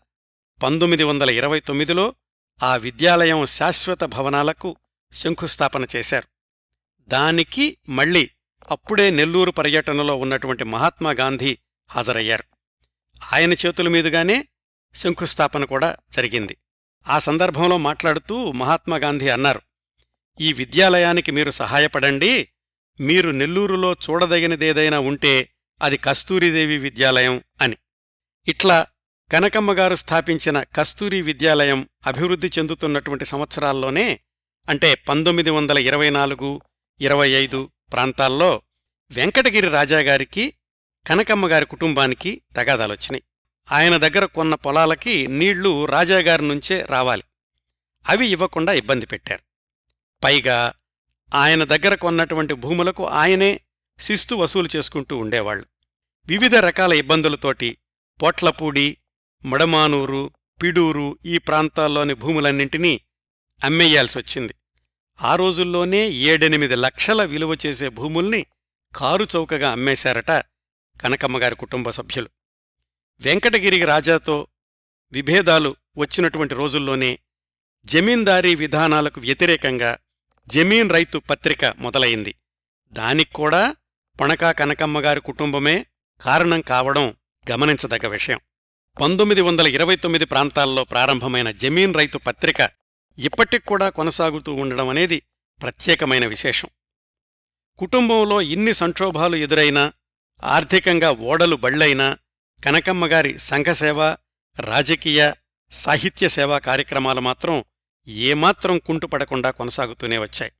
పంతొమ్మిది 0.63 1.03
వందల 1.03 1.29
ఇరవై 1.29 1.59
తొమ్మిదిలో 1.59 2.15
ఆ 2.63 2.75
విద్యాలయం 2.75 3.45
శాశ్వత 3.45 4.03
భవనాలకు 4.03 4.75
శంకుస్థాపన 5.13 5.85
చేశారు. 5.95 6.27
దానికి 6.99 7.77
మళ్ళీ 7.89 8.29
అప్పుడే 8.71 9.09
నెల్లూరు 9.09 9.51
పర్యటనలో 9.51 10.15
ఉన్నటువంటి 10.15 10.63
మహాత్మాగాంధీ 10.63 11.57
హాజరయ్యారు. 11.89 12.43
ఆయన 13.33 13.53
చేతుల 13.53 13.87
మీదుగానే 13.87 14.47
శంకుస్థాపన 14.95 15.65
కూడా 15.65 15.97
జరిగింది. 16.11 16.57
ఆ 17.07 17.19
సందర్భంలో 17.19 17.77
మాట్లాడుతూ 17.77 18.51
మహాత్మాగాంధీ 18.51 19.29
అన్నారు 19.29 19.61
ఈ 20.39 20.53
విద్యాలయానికి 20.53 21.31
మీరు 21.31 21.51
సహాయపడండి. 21.51 22.49
మీరు 22.99 23.29
నెల్లూరులో 23.29 23.93
చూడదగినదేదైనా 23.93 24.99
ఉంటే 24.99 25.49
అది 25.81 25.97
కస్తూరిదేవి 25.97 26.77
విద్యాలయం 26.77 27.43
అని. 27.61 27.77
ఇట్లా 28.47 28.85
కనకమ్మగారు 29.31 29.95
స్థాపించిన 29.95 30.63
కస్తూరి 30.63 31.21
విద్యాలయం 31.21 31.89
అభివృద్ధి 32.07 32.51
చెందుతున్నటువంటి 32.59 33.25
సంవత్సరాల్లోనే 33.25 34.19
అంటే 34.69 34.95
పంతొమ్మిది 34.95 35.49
వందల 35.49 35.77
ఇరవై 35.77 36.09
నాలుగు 36.09 36.61
ఇరవై 37.01 37.29
ఐదు 37.29 37.69
ప్రాంతాల్లో 37.93 38.61
వెంకటగిరి 39.11 39.69
రాజాగారికి 39.69 40.53
కనకమ్మగారి 41.07 41.65
కుటుంబానికి 41.65 42.41
తగాదాలొచ్చినాయి 42.55 43.23
ఆయన 43.71 43.97
దగ్గర 43.97 44.25
కొన్న 44.25 44.55
పొలాలకి 44.55 45.27
నీళ్ళు 45.27 45.85
రాజాగారి 45.85 46.47
నుంచే 46.47 46.81
రావాలి. 46.81 47.23
అవి 48.09 48.27
ఇవ్వకుండా 48.27 48.73
ఇబ్బంది 48.73 49.05
పెట్టారు. 49.05 49.48
పైగా 50.23 50.73
ఆయన 51.33 51.63
దగ్గర 51.63 51.95
కొన్నటువంటి 51.95 52.53
భూములకు 52.53 53.07
ఆయనే 53.07 53.61
శిస్తు 53.99 54.35
వసూలు 54.35 54.69
చేసుకుంటూ 54.75 55.17
ఉండేవాళ్ళు 55.17 55.65
వివిధ 56.27 56.55
రకాల 56.55 56.93
ఇబ్బందులతోటి 56.93 57.77
పోట్లపూడి 58.21 58.97
మడమానూరు 59.45 60.31
పిడూరు 60.61 61.19
ఈ 61.25 61.37
ప్రాంతాల్లోని 61.37 62.13
భూములన్నింటినీ 62.13 63.01
అమ్మేయాల్సొచ్చింది 63.63 64.55
ఆ 65.21 65.35
రోజుల్లోనే 65.35 66.09
ఏడెనిమిది 66.09 66.75
లక్షల 66.75 67.23
విలువ 67.23 67.55
చేసే 67.65 67.89
భూముల్ని 67.89 68.45
కారుచౌకగా 68.95 69.71
అమ్మేశారట 69.71 70.31
కనకమ్మగారి 71.01 71.55
కుటుంబ 71.55 71.89
సభ్యులు. 71.89 72.29
వెంకటగిరి 73.21 73.85
రాజాతో 73.85 74.47
విభేదాలు 75.11 75.75
వచ్చినటువంటి 75.97 76.55
రోజుల్లోనే 76.55 77.19
జమీందారీ 77.85 78.55
విధానాలకు 78.55 79.19
వ్యతిరేకంగా 79.19 79.97
జమీన్ 80.51 80.89
రైతు 80.89 81.17
పత్రిక 81.17 81.65
మొదలయింది 81.65 82.35
దానిక్కూడా 82.91 83.75
పొణకా 84.19 84.51
కనకమ్మగారి 84.51 85.21
కుటుంబమే 85.21 85.85
కారణం 86.21 86.61
కావడం 86.61 87.15
గమనించదగ్గ 87.51 88.07
విషయం. 88.07 88.39
పంతొమ్మిది 89.01 89.41
వందల 89.41 89.67
ఇరవై 89.67 89.95
తొమ్మిది 89.95 90.25
ప్రాంతాల్లో 90.25 90.83
ప్రారంభమైన 90.83 91.51
జమీన్ 91.51 91.93
రైతు 91.93 92.17
పత్రిక 92.17 92.69
ఇప్పటిక్కూడా 93.17 93.89
కొనసాగుతూ 93.89 94.53
ఉండడం 94.53 94.89
అనేది 94.89 95.21
ప్రత్యేకమైన 95.61 96.25
విశేషం. 96.25 96.69
కుటుంబంలో 97.77 98.41
ఇన్ని 98.41 98.73
సంక్షోభాలు 98.73 99.35
ఎదురైనా 99.35 99.93
ఆర్థికంగా 100.43 101.11
ఓడలు 101.11 101.55
బళ్ళైనా 101.55 102.17
కనకమ్మగారి 102.65 103.39
సంఘసేవ 103.39 104.17
రాజకీయ 104.59 105.33
సాహిత్య 105.71 106.29
సేవా 106.29 106.59
కార్యక్రమాలు 106.59 107.21
మాత్రం 107.21 107.65
ఏమాత్రం 108.09 108.79
కుంటుపడకుండా 108.79 109.51
కొనసాగుతూనే 109.51 110.17
వచ్చాయి. 110.17 110.51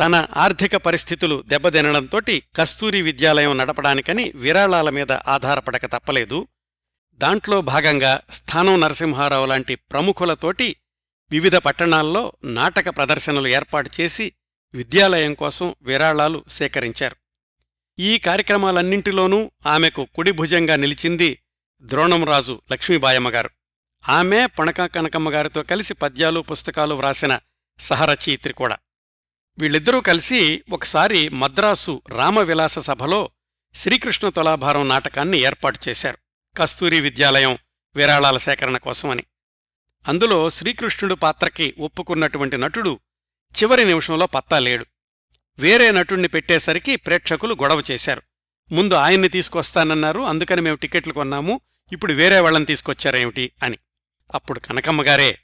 తన 0.00 0.26
ఆర్థిక 0.36 0.76
పరిస్థితులు 0.76 1.44
దెబ్బతినడంతోటి 1.46 2.42
కస్తూరి 2.56 3.02
విద్యాలయం 3.02 3.58
నడపడానికని 3.58 4.32
విరాళాల 4.34 4.90
మీద 4.90 5.12
ఆధారపడక 5.12 5.86
తప్పలేదు. 5.86 6.48
దాంట్లో 7.14 7.60
భాగంగా 7.60 8.20
స్థానం 8.30 8.80
నరసింహారావు 8.80 9.46
లాంటి 9.46 9.74
ప్రముఖులతోటి 9.74 10.76
వివిధ 11.30 11.56
పట్టణాల్లో 11.56 12.32
నాటక 12.44 12.88
ప్రదర్శనలు 12.88 13.48
ఏర్పాటు 13.48 13.90
చేసి 14.00 14.32
విద్యాలయం 14.74 15.34
కోసం 15.34 15.74
విరాళాలు 15.82 16.44
సేకరించారు. 16.48 17.16
ఈ 17.98 18.18
కార్యక్రమాలన్నింటిలోనూ 18.18 19.50
ఆమెకు 19.66 20.08
కుడి 20.14 20.32
భుజంగా 20.32 20.76
నిలిచింది 20.76 21.38
ద్రోణంరాజు 21.82 22.62
లక్ష్మీబాయమ్మగారు 22.72 23.50
ఆమె 24.08 24.46
పణక 24.46 24.86
కనకమ్మగారితో 24.86 25.62
కలిసి 25.62 25.94
పద్యాలు 25.94 26.40
పుస్తకాలు 26.40 26.94
వ్రాసిన 26.94 27.38
సహరచయిత్రి 27.80 28.52
కూడా 28.52 28.78
వీళ్ళిద్దరూ 29.58 30.00
కలిసి 30.00 30.62
ఒకసారి 30.72 31.28
మద్రాసు 31.28 32.02
రామవిలాస 32.08 32.78
సభలో 32.78 33.30
శ్రీకృష్ణ 33.74 34.28
తులాభారం 34.28 34.88
నాటకాన్ని 34.88 35.38
ఏర్పాటు 35.38 35.78
చేశారు. 35.88 36.18
కస్తూరి 36.56 37.00
విద్యాలయం 37.00 37.58
విరాళాల 37.96 38.36
సేకరణ 38.36 38.76
కోసమని. 38.76 39.24
అందులో 40.08 40.50
శ్రీకృష్ణుడు 40.50 41.14
పాత్రకి 41.14 41.74
ఒప్పుకున్నటువంటి 41.78 42.56
నటుడు 42.56 43.00
చివరి 43.62 43.84
నిమిషంలో 43.84 44.26
పత్తా 44.26 44.58
లేడు. 44.58 44.86
వేరే 45.58 45.90
నటుణ్ణి 45.90 46.28
పెట్టేసరికి 46.28 46.96
ప్రేక్షకులు 46.96 47.54
గొడవ 47.54 47.82
చేశారు. 47.90 48.22
ముందు 48.72 48.94
ఆయన్ని 48.94 49.28
తీసుకొస్తానన్నారు 49.28 50.20
అందుకని 50.20 50.60
మేము 50.60 50.76
టికెట్లు 50.76 51.12
కొన్నాము 51.12 51.60
ఇప్పుడు 51.92 52.12
వేరే 52.12 52.40
వాళ్ళని 52.40 52.64
తీసుకొచ్చారేమిటి 52.64 53.52
అని. 53.62 53.78
అప్పుడు 54.34 54.60
కనకమ్మగారే 54.60 55.38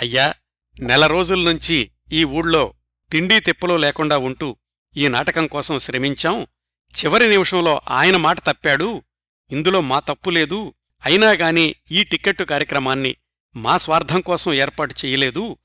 అయ్యా 0.00 0.34
నెల 0.80 1.06
రోజుల 1.06 1.50
నుంచి 1.50 1.90
ఈ 2.12 2.24
ఊళ్ళో 2.24 2.74
తిండీ 3.12 3.40
తిప్పలో 3.40 3.76
లేకుండా 3.76 4.18
ఉంటూ 4.18 4.56
ఈ 4.96 5.08
నాటకం 5.08 5.46
కోసం 5.46 5.78
శ్రమించాం. 5.78 6.46
చివరి 6.92 7.30
నిమిషంలో 7.30 7.80
ఆయన 7.90 8.16
మాట 8.16 8.38
తప్పాడు. 8.38 9.02
ఇందులో 9.50 9.80
మా 9.80 10.00
తప్పు 10.00 10.30
లేదు. 10.30 10.74
అయినా 11.04 11.30
గాని 11.30 11.74
ఈ 11.90 12.04
టిక్కెట్టు 12.04 12.44
కార్యక్రమాన్ని 12.44 13.16
మా 13.56 13.78
స్వార్థం 13.78 14.20
కోసం 14.20 14.52
ఏర్పాటు 14.52 14.94
చేయలేదు. 15.04 15.56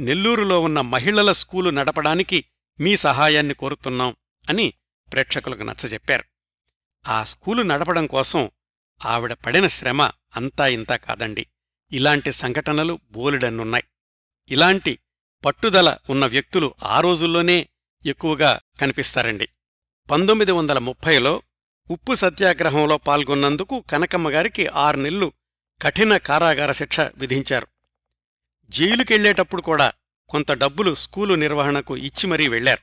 నెల్లూరులో 0.00 0.60
ఉన్న 0.60 0.80
మహిళల 0.80 1.32
స్కూలు 1.32 1.70
నడపడానికి 1.70 2.44
మీ 2.80 2.96
సహాయాన్ని 2.96 3.54
కోరుతున్నాం 3.54 4.16
అని 4.48 4.72
ప్రేక్షకులకు 5.12 5.62
నచ్చజెప్పారు. 5.62 6.24
ఆ 7.06 7.24
స్కూలు 7.24 7.62
నడపడం 7.62 8.06
కోసం 8.06 8.50
ఆవిడ 9.04 9.32
పడిన 9.32 9.66
శ్రమ 9.66 10.02
అంతా 10.36 10.66
ఇంతా 10.66 10.96
కాదండి. 10.96 11.46
ఇలాంటి 11.92 12.32
సంఘటనలు 12.32 13.00
బోలెడన్నున్నాయి. 13.10 13.84
ఇలాంటి 14.48 14.98
పట్టుదల 15.44 15.98
ఉన్న 16.10 16.26
వ్యక్తులు 16.26 16.74
ఆ 16.82 17.00
రోజుల్లోనే 17.00 17.68
ఎక్కువగా 18.06 18.60
కనిపిస్తారండి. 18.80 19.48
పంతొమ్మిది 20.10 20.52
వందల 20.52 20.78
ముప్పైలో 20.78 21.42
ఉప్పు 21.90 22.14
సత్యాగ్రహంలో 22.14 22.98
పాల్గొన్నందుకు 22.98 23.84
కనకమ్మగారికి 23.90 24.66
ఆరు 24.66 24.96
నెలలు 24.96 25.32
కఠిన 25.82 26.16
కారాగార 26.16 26.72
శిక్ష 26.72 27.00
విధించారు. 27.00 27.66
జైలుకెళ్ళేటప్పుడు 28.68 29.62
కూడా 29.62 29.92
కొంత 30.28 30.52
డబ్బులు 30.52 30.94
స్కూలు 30.94 31.34
నిర్వహణకు 31.34 31.96
ఇచ్చి 31.96 32.26
మరీ 32.26 32.48
వెళ్ళారు 32.48 32.82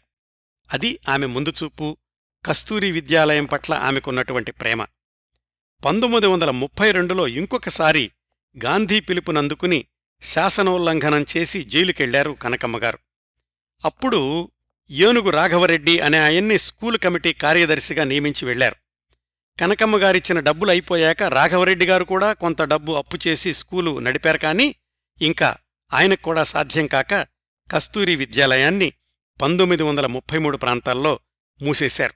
అది 0.73 0.99
ఆమె 1.09 1.25
ముందుచూపు 1.25 1.97
కస్తూరి 2.45 2.91
విద్యాలయం 2.91 3.45
పట్ల 3.45 3.73
ఆమెకున్నటువంటి 3.73 4.51
ప్రేమ. 4.51 4.83
పంతొమ్మిది 5.85 6.27
వందల 6.27 6.51
ముప్పై 6.51 6.91
రెండులో 6.91 7.27
ఇంకొకసారి 7.27 8.11
గాంధీ 8.57 8.99
పిలుపునందుకుని 8.99 9.85
శాసనోల్లంఘనం 10.21 11.25
చేసి 11.37 11.63
జైలుకెళ్ళారు 11.63 12.31
కనకమ్మగారు. 12.31 12.99
అప్పుడు 13.85 14.51
ఏనుగు 14.91 15.29
రాఘవరెడ్డి 15.29 15.99
అనే 15.99 16.19
ఆయన్ని 16.19 16.59
స్కూలు 16.59 16.97
కమిటీ 16.97 17.33
కార్యదర్శిగా 17.33 18.03
నియమించి 18.03 18.45
వెళ్ళారు. 18.45 18.75
కనకమ్మగారిచ్చిన 19.59 20.39
డబ్బులు 20.39 20.71
అయిపోయాక 20.71 21.23
రాఘవరెడ్డి 21.23 21.85
గారు 21.85 22.03
కూడా 22.03 22.33
కొంత 22.33 22.61
డబ్బు 22.61 22.93
అప్పు 22.93 23.17
చేసి 23.27 23.53
స్కూలు 23.53 23.99
నడిపారు 23.99 24.37
కాని 24.37 24.75
ఇంకా 25.21 25.55
ఆయనకు 25.93 26.21
కూడా 26.21 26.43
సాధ్యం 26.43 26.87
కాక 26.87 27.13
కస్తూరి 27.71 28.15
విద్యాలయాన్ని 28.15 28.93
పంతొమ్మిది 29.41 29.83
వందల 29.83 30.05
ముప్పై 30.05 30.37
మూడు 30.37 30.57
ప్రాంతాల్లో 30.57 31.19
మూసేశారు. 31.61 32.13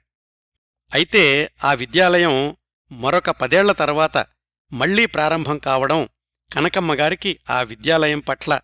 అయితే 0.94 1.50
ఆ 1.64 1.74
విద్యాలయం 1.74 2.56
మరొక 2.92 3.30
పదేళ్ళ 3.30 3.72
తర్వాత 3.72 4.26
మళ్ళీ 4.72 5.06
ప్రారంభం 5.06 5.58
కావడం 5.58 6.08
కనకమ్మగారికి 6.54 7.40
ఆ 7.50 7.62
విద్యాలయం 7.62 8.20
పట్ల 8.20 8.60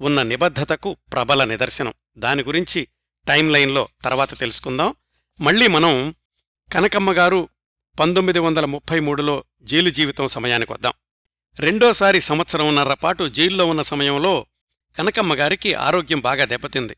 ఉన్న 0.00 0.22
నిబద్ధతకు 0.22 0.96
ప్రబల 1.12 1.44
నిదర్శనం. 1.44 1.94
దాని 2.18 2.42
గురించి 2.42 2.88
టైం 3.28 3.50
లైన్లో 3.50 3.88
తర్వాత 4.04 4.38
తెలుసుకుందాం. 4.38 4.94
మళ్ళీ 5.40 5.66
మనం 5.66 6.14
కనకమ్మగారు 6.72 7.48
పంతొమ్మిది 8.00 8.38
వందల 8.38 8.64
ముప్పై 8.64 9.00
మూడులో 9.00 9.44
జైలు 9.62 9.90
జీవితం 9.90 10.26
సమయానికి 10.26 10.72
వద్దాం. 10.72 10.92
రెండోసారి 11.60 12.20
సంవత్సరంన్నర 12.20 12.94
పాటు 12.94 13.28
జైల్లో 13.28 13.66
ఉన్న 13.66 13.82
సమయంలో 13.82 14.46
కనకమ్మగారికి 14.98 15.74
ఆరోగ్యం 15.74 16.20
బాగా 16.20 16.44
దెబ్బతింది. 16.44 16.96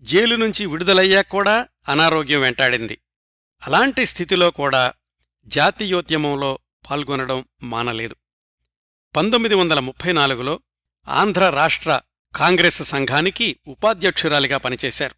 జైలు 0.00 0.36
నుంచి 0.36 0.66
విడుదలయ్యాక 0.66 1.28
కూడా 1.28 1.68
అనారోగ్యం 1.88 2.40
వెంటాడింది. 2.40 2.98
అలాంటి 3.66 4.06
స్థితిలో 4.06 4.50
కూడా 4.50 4.92
జాతీయోద్యమంలో 5.46 6.58
పాల్గొనడం 6.90 7.44
మానలేదు. 7.62 8.16
పంతొమ్మిది 9.16 9.54
వందల 9.54 9.80
ముప్పై 9.80 10.12
నాలుగులో 10.12 10.60
ఆంధ్ర 11.08 11.50
రాష్ట్ర 11.50 12.00
కాంగ్రెస్ 12.36 12.82
సంఘానికి 12.82 13.56
ఉపాధ్యక్షురాలిగా 13.68 14.58
పనిచేశారు. 14.58 15.14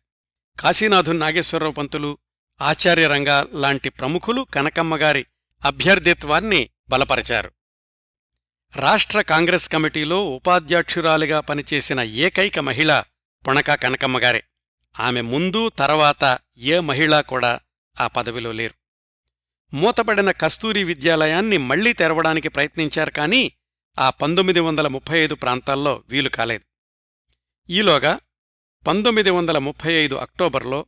కాశీనాథున్ 0.61 1.21
నాగేశ్వరరావు 1.21 1.73
పంతులు 1.73 2.19
ఆచార్యరంగా 2.61 3.47
లాంటి 3.55 3.89
ప్రముఖులు 3.89 4.47
కనకమ్మగారి 4.55 5.27
అభ్యర్థిత్వాన్ని 5.65 6.71
బలపరిచారు. 6.89 7.53
రాష్ట్ర 8.77 9.21
కాంగ్రెస్ 9.21 9.69
కమిటీలో 9.69 10.35
ఉపాధ్యక్షురాలిగా 10.35 11.41
పనిచేసిన 11.41 12.01
ఏకైక 12.01 12.59
మహిళ 12.59 13.03
పొణక 13.47 13.75
కనకమ్మగారే 13.75 14.45
ఆమె 15.01 15.21
ముందు 15.21 15.69
తర్వాత 15.69 16.39
ఏ 16.59 16.81
మహిళా 16.81 17.21
కూడా 17.21 17.61
ఆ 18.01 18.07
పదవిలో 18.07 18.53
లేరు. 18.53 18.75
మూతపడిన 19.77 20.31
కస్తూరి 20.31 20.85
విద్యాలయాన్ని 20.85 21.59
మళ్ళీ 21.59 21.93
తెరవడానికి 21.93 22.49
ప్రయత్నించారు 22.49 23.11
కానీ 23.11 23.53
ఆ 23.99 24.11
పంతొమ్మిది 24.11 24.61
వందల 24.61 24.89
ముప్పై 24.89 25.19
ఐదు 25.19 25.35
ప్రాంతాల్లో 25.35 26.03
వీలు 26.09 26.29
కాలేదు. 26.29 26.65
ఈలోగా 27.73 28.19
పంతొమ్మిది 28.87 29.31
వందల 29.31 29.59
ముప్పై 29.59 29.93
ఐదు 29.93 30.15
అక్టోబర్లో 30.15 30.87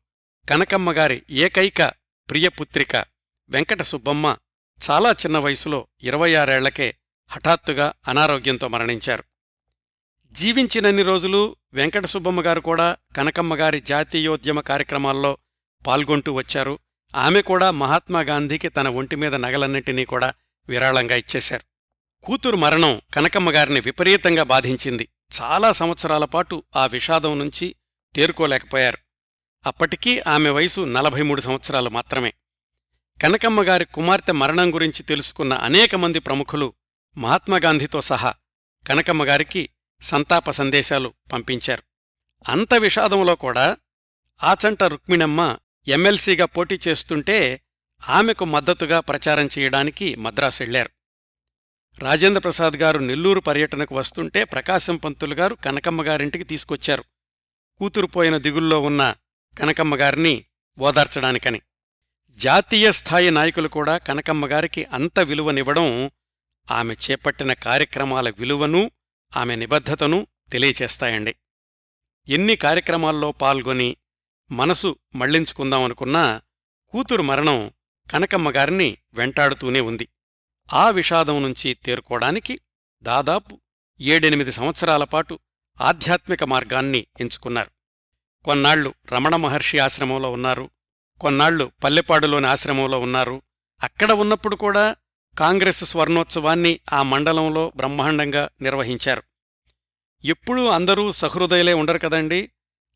కనకమ్మగారి 0.49 1.23
ఏకైక 1.31 1.93
ప్రియపుత్రిక 2.31 2.97
వెంకట 3.49 3.83
సుబ్బమ్మ 3.83 4.37
చాలా 4.91 5.11
చిన్న 5.11 5.39
వయసులో 5.39 5.89
ఇరవై 6.03 6.35
ఆరేళ్ళకే 6.35 6.97
హఠాత్తుగా 7.29 7.93
అనారోగ్యంతో 8.09 8.69
మరణించారు. 8.69 9.25
జీవించినన్ని 10.33 11.03
రోజులు 11.03 11.57
వెంకటసుబ్బమ్మగారు 11.73 12.61
కూడా 12.61 12.97
కనకమ్మగారి 13.17 13.81
జాతీయోద్యమ 13.81 14.61
కార్యక్రమాల్లో 14.61 15.39
పాల్గొంటూ 15.87 16.33
వచ్చారు. 16.33 16.79
ఆమె 17.15 17.43
కూడా 17.43 17.71
మహాత్మాగాంధీకి 17.71 18.69
తన 18.69 18.89
ఒంటిమీద 18.89 19.35
నగలన్నింటినీ 19.35 20.05
కూడా 20.05 20.33
విరాళంగా 20.69 21.15
ఇచ్చేశారు. 21.15 21.70
కూతురు 22.23 22.57
మరణం 22.57 23.01
కనకమ్మగారిని 23.15 23.81
విపరీతంగా 23.81 24.43
బాధించింది. 24.43 25.09
చాలా 25.43 25.73
సంవత్సరాల 25.73 26.25
పాటు 26.25 26.63
ఆ 26.77 26.87
విషాదం 26.87 27.39
నుంచి 27.39 27.77
తేరుకోలేకపోయారు. 28.15 28.99
అప్పటికీ 29.67 30.21
ఆమె 30.21 30.51
వయసు 30.51 30.81
నలభై 30.81 31.23
మూడు 31.23 31.41
సంవత్సరాలు 31.41 31.91
మాత్రమే. 31.91 32.33
కనకమ్మగారి 33.23 33.85
కుమార్తె 33.85 34.33
మరణం 34.33 34.75
గురించి 34.75 35.03
తెలుసుకున్న 35.03 35.55
అనేక 35.55 35.95
మంది 35.95 36.19
ప్రముఖులు 36.19 36.75
మహాత్మాగాంధీతో 37.17 38.01
సహా 38.01 38.35
కనకమ్మగారికి 38.87 39.69
సంతాప 40.03 40.51
సందేశాలు 40.51 41.15
పంపించారు. 41.33 41.83
అంత 42.49 42.75
విషాదంలో 42.75 43.35
కూడా 43.35 43.77
ఆచంట 44.43 44.83
రుక్మిణమ్మ 44.83 45.57
ఎమ్మెల్సీగా 45.89 46.45
పోటీ 46.45 46.81
చేస్తుంటే 46.89 47.61
ఆమెకు 48.09 48.45
మద్దతుగా 48.45 49.01
ప్రచారం 49.01 49.49
చేయడానికి 49.59 50.15
మద్రాసు 50.15 50.63
వెళ్ళారు 50.63 50.91
రాజేంద్ర 52.03 52.41
ప్రసాద్ 52.41 52.75
గారు 52.75 52.99
నెల్లూరు 52.99 53.41
పర్యటనకు 53.41 53.95
వస్తుంటే 53.95 54.45
ప్రకాశం 54.45 54.97
పంతులు 54.97 55.35
గారు 55.35 55.55
కనకమ్మగారింటికి 55.55 56.45
తీసుకొచ్చారు. 56.45 57.05
కూతురుపోయిన 57.79 58.37
దిగుల్లో 58.37 58.81
ఉన్న 58.81 59.15
కనకమ్మగారిని 59.59 60.45
ఓదార్చడానికని. 60.79 61.61
జాతీయ 62.37 62.93
స్థాయి 62.93 63.31
నాయకులు 63.31 63.69
కూడా 63.69 63.99
కనకమ్మగారికి 63.99 64.85
అంత 64.85 65.21
విలువనివ్వడం 65.21 66.11
ఆమె 66.71 66.95
చేపట్టిన 66.95 67.53
కార్యక్రమాల 67.53 68.31
విలువను 68.31 68.91
ఆమె 69.37 69.57
నిబద్ధతను 69.57 70.27
తెలియచేస్తాయండి. 70.53 71.35
ఎన్ని 72.29 72.57
కార్యక్రమాల్లో 72.57 73.33
పాల్గొని 73.33 73.97
మనసు 74.51 74.97
మళ్ళించుకుందామనుకున్నా 75.15 76.43
కూతురు 76.89 77.23
మరణం 77.23 77.73
కనకమ్మగారిని 78.11 78.99
వెంటాడుతూనే 79.15 79.81
ఉంది. 79.81 80.09
ఆ 80.73 80.91
విషాదం 80.91 81.43
నుంచి 81.43 81.75
తేరుకోవడానికి 81.75 82.61
దాదాపు 83.03 83.61
ఏడెనిమిది 84.01 84.53
సంవత్సరాల 84.53 85.05
పాటు 85.05 85.39
ఆధ్యాత్మిక 85.81 86.45
మార్గాన్ని 86.45 87.07
ఎంచుకున్నారు. 87.21 87.71
కొన్నాళ్ళు 88.45 88.95
రమణ 89.13 89.37
మహర్షి 89.37 89.79
ఆశ్రమంలో 89.79 90.33
ఉన్నారు. 90.33 90.71
కొన్నాళ్ళు 91.21 91.73
పల్లెపాడులోని 91.85 92.47
ఆశ్రమంలో 92.47 93.01
ఉన్నారు. 93.01 93.43
అక్కడ 93.83 94.13
ఉన్నప్పుడు 94.13 94.57
కూడా 94.57 94.97
కాంగ్రెస్ 95.39 95.85
స్వర్ణోత్సవాన్ని 95.85 96.81
ఆ 96.93 97.03
మండలంలో 97.03 97.73
బ్రహ్మాండంగా 97.77 98.49
నిర్వహించారు. 98.61 99.23
ఎప్పుడూ 100.25 100.67
అందరూ 100.67 101.11
సహృదయలే 101.11 101.73
ఉండరు 101.73 101.99
కదండి. 101.99 102.51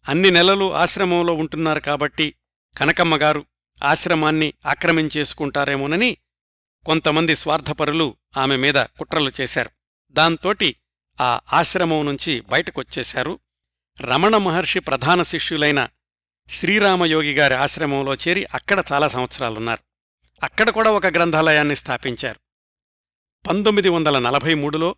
అన్ని 0.08 0.30
నెలలు 0.30 0.74
ఆశ్రమంలో 0.74 1.34
ఉంటున్నారు 1.34 1.80
కాబట్టి 1.80 2.34
కనకమ్మగారు 2.78 3.44
ఆశ్రమాన్ని 3.84 4.54
ఆక్రమించేసుకుంటారేమోనని 4.66 6.16
కొంతమంది 6.86 7.36
స్వార్థపరులు 7.36 8.16
ఆమె 8.36 8.56
మీద 8.56 8.74
కుట్రలు 8.74 9.32
చేశారు. 9.40 9.70
దాంతోటి 10.10 10.76
ఆ 11.20 11.40
ఆశ్రమం 11.52 12.06
నుంచి 12.06 12.40
బయటకొచ్చేశారు. 12.40 13.40
రమణ 14.00 14.36
మహర్షి 14.36 14.80
ప్రధాన 14.80 15.22
శిష్యులైన 15.22 15.88
శ్రీరామయోగి 16.48 17.34
గారి 17.34 17.54
ఆశ్రమంలో 17.54 18.14
చేరి 18.14 18.44
అక్కడ 18.44 18.84
చాలా 18.92 19.08
సంవత్సరాలున్నారు. 19.08 19.84
అక్కడ 20.42 20.70
కూడా 20.70 20.90
ఒక 20.90 21.06
గ్రంథాలయాన్ని 21.06 21.76
స్థాపించారు. 21.76 22.40
పంతొమ్మిది 23.48 23.88
వందల 23.88 24.18
నలభై 24.18 24.54
మూడులో 24.54 24.96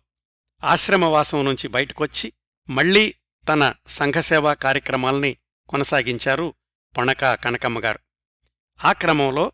ఆశ్రమవాసం 0.63 1.45
నుంచి 1.45 1.67
బయటకొచ్చి 1.67 2.33
మళ్ళీ 2.69 3.15
తన 3.49 3.73
సంఘసేవా 3.87 4.53
కార్యక్రమాల్ని 4.53 5.37
కొనసాగించారు 5.69 6.53
పొణక 6.97 7.33
కనకమ్మగారు 7.33 7.99
ఆ 8.83 8.91
క్రమంలో 8.91 9.51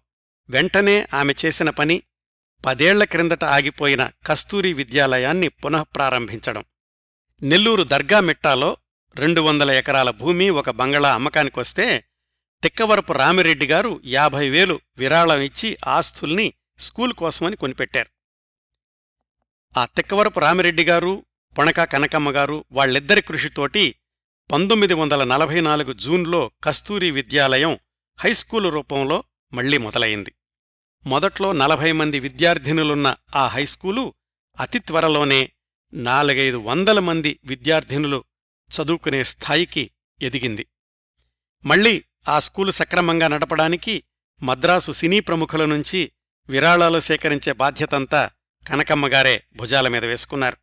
వెంటనే 0.50 1.08
ఆమె 1.14 1.34
చేసిన 1.46 1.70
పని 1.70 2.04
పదేళ్ళ 2.66 3.04
క్రిందట 3.04 3.44
ఆగిపోయిన 3.44 4.12
కస్తూరి 4.26 4.74
విద్యాలయాన్ని 4.74 5.48
పునఃప్రారంభించడం 5.50 6.64
నెల్లూరు 7.44 7.84
దర్గా 7.84 8.20
మిట్టాలో 8.20 8.78
రెండు 9.16 9.42
వందల 9.42 9.72
ఎకరాల 9.72 10.10
భూమి 10.10 10.50
ఒక 10.50 10.70
బంగళా 10.70 11.14
అమ్మకానికొస్తే 11.14 12.06
తిక్కవరపు 12.64 13.14
రామిరెడ్డి 13.14 13.68
గారు 13.68 14.02
యాభై 14.06 14.50
వేలు 14.50 14.80
విరాళం 14.98 15.40
ఇచ్చి 15.40 15.78
ఆస్తుల్ని 15.88 16.54
స్కూల్ 16.80 17.14
కోసమని 17.14 17.56
కొనిపెట్టారు. 17.56 18.10
ఆ 19.78 19.86
తిక్కవరపు 19.86 20.40
రామిరెడ్డి 20.40 20.84
గారు 20.84 21.26
పొణక 21.58 21.84
కనకమ్మ 21.84 22.32
గారు 22.32 22.66
వాళ్ళిద్దరి 22.72 23.22
కృషితోటి 23.22 23.96
పంతొమ్మిది 24.52 24.94
వందల 24.94 25.24
నలభై 25.24 25.62
నాలుగు 25.62 25.94
జూన్లో 25.94 26.52
కస్తూరి 26.64 27.12
విద్యాలయం 27.12 27.80
హైస్కూలు 28.20 28.70
రూపంలో 28.70 29.24
మళ్ళీ 29.54 29.78
మొదలైంది. 29.78 30.34
మొదట్లో 31.06 31.52
నలభై 31.52 31.92
మంది 31.92 32.20
విద్యార్థినులున్న 32.20 33.16
ఆ 33.36 33.48
హైస్కూలు 33.48 34.14
అతి 34.60 34.80
త్వరలోనే 34.80 35.52
నాలుగైదు 35.94 36.58
వందల 36.58 37.00
మంది 37.00 37.40
విద్యార్థినులు 37.44 38.24
చదువుకునే 38.72 39.24
స్థాయికి 39.24 39.92
ఎదిగింది. 40.22 40.68
మళ్ళీ 41.66 42.04
ఆ 42.30 42.40
స్కూలు 42.40 42.72
సక్రమంగా 42.72 43.28
నడపడానికి 43.28 44.04
మద్రాసు 44.44 44.92
సినీ 44.92 45.20
ప్రముఖుల 45.20 45.66
నుంచి 45.66 46.12
విరాళాలు 46.50 47.00
సేకరించే 47.00 47.54
బాధ్యతంతా 47.54 48.30
కనకమ్మగారే 48.68 49.44
భుజాల 49.56 49.88
మీద 49.88 50.06
వేసుకున్నారు. 50.06 50.58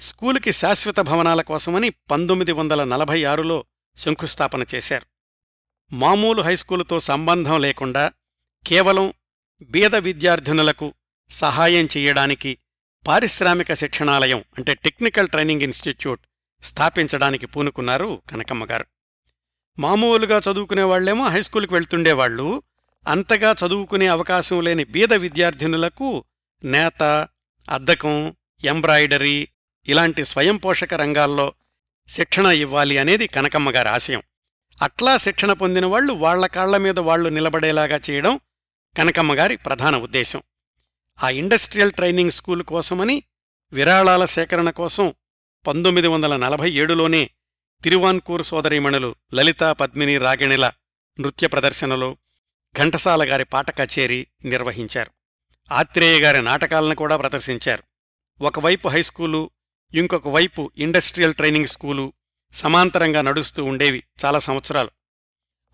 స్కూలుకి 0.00 0.52
శాశ్వత 0.52 1.00
భవనాల 1.00 1.42
కోసమని 1.42 1.90
పంతొమ్మిది 1.90 2.52
వందల 2.52 2.84
నలభై 2.84 3.24
ఆరులో 3.24 3.64
శంకుస్థాపన 3.96 4.64
చేశారు. 4.74 5.06
మామూలు 5.94 6.42
హైస్కూలుతో 6.42 7.00
సంబంధం 7.00 7.60
లేకుండా 7.60 8.12
కేవలం 8.66 9.12
బీద 9.70 9.96
విద్యార్థినులకు 9.96 10.94
సహాయం 11.30 11.84
చెయ్యడానికి 11.84 12.58
పారిశ్రామిక 13.06 13.74
శిక్షణాలయం 13.74 14.44
అంటే 14.58 14.74
టెక్నికల్ 14.74 15.28
ట్రైనింగ్ 15.28 15.62
ఇన్స్టిట్యూట్ 15.62 16.20
స్థాపించడానికి 16.62 17.46
పూనుకున్నారు 17.46 18.22
కనకమ్మగారు 18.30 18.86
మామూలుగా 19.78 20.40
చదువుకునేవాళ్ళేమో 20.50 21.28
హైస్కూలుకు 21.28 21.74
వెళ్తుండేవాళ్ళు 21.74 22.62
అంతగా 23.08 23.54
చదువుకునే 23.66 24.06
అవకాశం 24.06 24.60
లేని 24.60 24.84
బీద 24.84 25.14
విద్యార్థినులకు 25.14 26.24
నేత 26.64 27.28
అద్దకం 27.70 28.34
ఎంబ్రాయిడరీ 28.64 29.48
ఇలాంటి 29.88 30.24
స్వయం 30.24 30.56
పోషక 30.56 30.94
రంగాల్లో 30.94 31.52
శిక్షణ 32.08 32.46
ఇవ్వాలి 32.46 32.98
అనేది 32.98 33.26
కనకమ్మగారి 33.26 33.88
ఆశయం. 33.88 34.22
అట్లా 34.82 35.16
శిక్షణ 35.16 35.52
పొందిన 35.52 35.86
వాళ్ళు 35.86 36.12
వాళ్ళ 36.12 36.46
కాళ్ళ 36.46 36.76
మీద 36.76 36.98
వాళ్ళు 36.98 37.28
నిలబడేలాగా 37.28 38.00
చేయడం 38.10 38.40
కనకమ్మగారి 38.98 39.56
ప్రధాన 39.56 39.96
ఉద్దేశం. 39.96 40.42
ఆ 41.22 41.30
ఇండస్ట్రియల్ 41.30 41.92
ట్రైనింగ్ 41.92 42.30
స్కూల్ 42.30 42.62
కోసమని 42.62 43.22
విరాళాల 43.72 44.24
సేకరణ 44.24 44.70
కోసం 44.70 45.14
పంతొమ్మిది 45.66 46.08
వందల 46.08 46.36
నలభై 46.36 46.70
ఏడులోనే 46.70 47.30
తిరువాన్కూర్ 47.84 48.42
సోదరీమణులు 48.42 49.14
లలితా 49.34 49.72
పద్మిని 49.72 50.18
రాగిణిల 50.18 50.72
నృత్య 51.20 51.48
ప్రదర్శనలో 51.48 52.16
ఘంటసాల 52.78 53.30
గారి 53.30 53.44
పాట 53.44 53.78
కచేరీ 53.78 54.26
నిర్వహించారు. 54.44 55.10
ఆత్రేయ 55.72 56.20
గారి 56.20 56.42
నాటకాలను 56.42 56.94
కూడా 56.94 57.16
ప్రదర్శించారు. 57.16 57.82
ఒకవైపు 58.40 58.88
హైస్కూలు 58.88 59.50
ఇంకొక 59.94 60.28
వైపు 60.28 60.70
ఇండస్ట్రియల్ 60.76 61.34
ట్రైనింగ్ 61.34 61.66
స్కూలు 61.66 62.12
సమాంతరంగా 62.52 63.22
నడుస్తూ 63.22 63.64
ఉండేవి 63.64 64.04
చాలా 64.24 64.38
సంవత్సరాలు. 64.38 64.90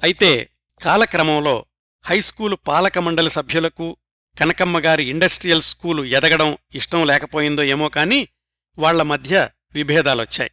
అయితే 0.02 0.50
కాలక్రమంలో 0.84 1.66
హైస్కూలు 2.08 2.56
పాలక 2.56 2.98
మండలి 2.98 3.30
సభ్యులకు 3.30 3.96
కనకమ్మగారి 4.40 5.04
ఇండస్ట్రియల్ 5.04 5.62
స్కూలు 5.62 6.02
ఎదగడం 6.02 6.58
ఇష్టం 6.74 7.06
లేకపోయిందో 7.06 7.62
ఏమో 7.62 7.88
కాని 7.88 8.28
వాళ్ళ 8.78 9.02
మధ్య 9.02 9.48
విభేదాలొచ్చాయి. 9.74 10.50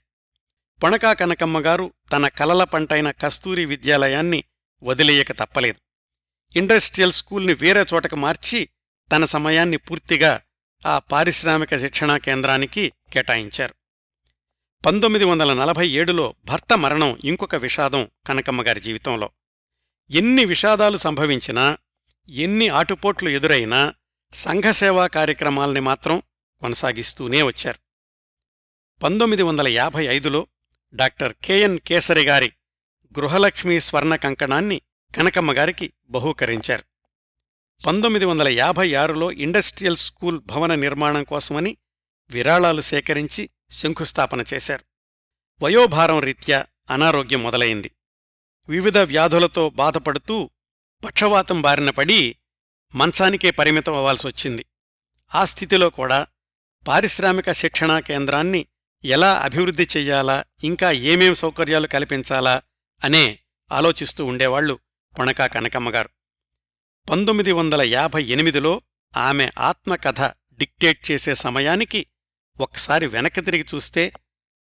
పొణకా 0.83 1.13
కనకమ్మగారు 1.13 1.93
తన 2.11 2.27
కలల 2.27 2.63
పంటైన 2.63 3.11
కస్తూరి 3.11 3.65
విద్యాలయాన్ని 3.65 4.43
వదిలేయక 4.83 5.31
తప్పలేదు. 5.31 5.79
ఇండస్ట్రియల్ 6.57 7.11
స్కూల్ని 7.11 7.53
వేరే 7.53 7.85
చోటకు 7.93 8.15
మార్చి 8.15 8.69
తన 9.11 9.25
సమయాన్ని 9.25 9.77
పూర్తిగా 9.77 10.41
ఆ 10.85 10.99
పారిశ్రామిక 10.99 11.77
శిక్షణా 11.77 12.17
కేంద్రానికి 12.17 12.93
కేటాయించారు. 13.13 13.75
పంతొమ్మిది 14.85 15.25
వందల 15.25 15.53
నలభై 15.53 15.89
ఏడులో 15.89 16.35
భర్త 16.45 16.77
మరణం 16.77 17.19
ఇంకొక 17.23 17.55
విషాదం 17.55 18.07
కనకమ్మగారి 18.27 18.79
జీవితంలో. 18.79 19.31
ఎన్ని 20.11 20.45
విషాదాలు 20.45 20.97
సంభవించినా 20.97 21.77
ఎన్ని 22.29 22.67
ఆటుపోట్లు 22.67 23.29
ఎదురైనా 23.29 23.93
సంఘసేవా 24.33 25.07
కార్యక్రమాల్ని 25.07 25.79
మాత్రం 25.79 26.21
కొనసాగిస్తూనే 26.59 27.41
వచ్చారు. 27.41 27.79
పంతొమ్మిది 29.03 29.43
వందల 29.43 29.67
యాభై 29.67 30.05
ఐదులో 30.05 30.47
డాక్టర్ 30.93 31.33
కెఎన్ 31.43 31.79
కేసరి 31.79 32.23
గారి 32.23 32.51
గృహలక్ష్మీ 33.19 33.79
స్వర్ణ 33.79 34.15
కంకణాన్ని 34.15 34.81
కనకమ్మగారికి 35.15 35.93
బహూకరించారు. 36.09 36.83
పంతొమ్మిది 37.85 38.25
వందల 38.25 38.47
యాభై 38.47 38.93
ఆరులో 38.93 39.31
ఇండస్ట్రియల్ 39.31 39.97
స్కూల్ 39.97 40.41
భవన 40.45 40.75
నిర్మాణం 40.75 41.23
కోసమని 41.23 41.77
విరాళాలు 42.29 42.81
సేకరించి 42.81 43.49
శంకుస్థాపన 43.71 44.43
చేశారు. 44.53 44.83
వయోభారం 45.63 46.19
రీత్యా 46.19 46.65
అనారోగ్యం 46.89 47.43
మొదలైంది. 47.43 47.91
వివిధ 48.69 48.97
వ్యాధులతో 49.09 49.63
బాధపడుతూ 49.79 50.37
పక్షవాతం 51.03 51.57
బారిన 51.61 51.89
పడి 51.89 52.21
మంచానికే 52.93 53.49
పరిమితం 53.51 53.95
అవ్వాల్సొచ్చింది 53.95 54.63
ఆ 55.31 55.41
స్థితిలో 55.45 55.87
కూడా 55.89 56.19
పారిశ్రామిక 56.85 57.49
శిక్షణా 57.51 57.97
కేంద్రాన్ని 57.99 58.61
ఎలా 59.03 59.31
అభివృద్ధి 59.43 59.85
చెయ్యాలా 59.95 60.37
ఇంకా 60.63 60.89
ఏమేం 61.11 61.33
సౌకర్యాలు 61.35 61.87
కల్పించాలా 61.87 62.55
అనే 63.01 63.23
ఆలోచిస్తూ 63.71 64.21
ఉండేవాళ్ళు 64.25 64.75
పొణకా 65.13 65.45
కనకమ్మగారు 65.47 66.09
పంతొమ్మిది 67.07 67.51
వందల 67.51 67.81
యాభై 67.89 68.21
ఎనిమిదిలో 68.27 68.73
ఆమె 69.13 69.45
ఆత్మకథ 69.61 70.21
డిక్టేట్ 70.59 71.01
చేసే 71.09 71.33
సమయానికి 71.35 72.01
ఒక్కసారి 72.57 73.05
వెనక్కి 73.07 73.41
తిరిగి 73.41 73.65
చూస్తే 73.73 74.03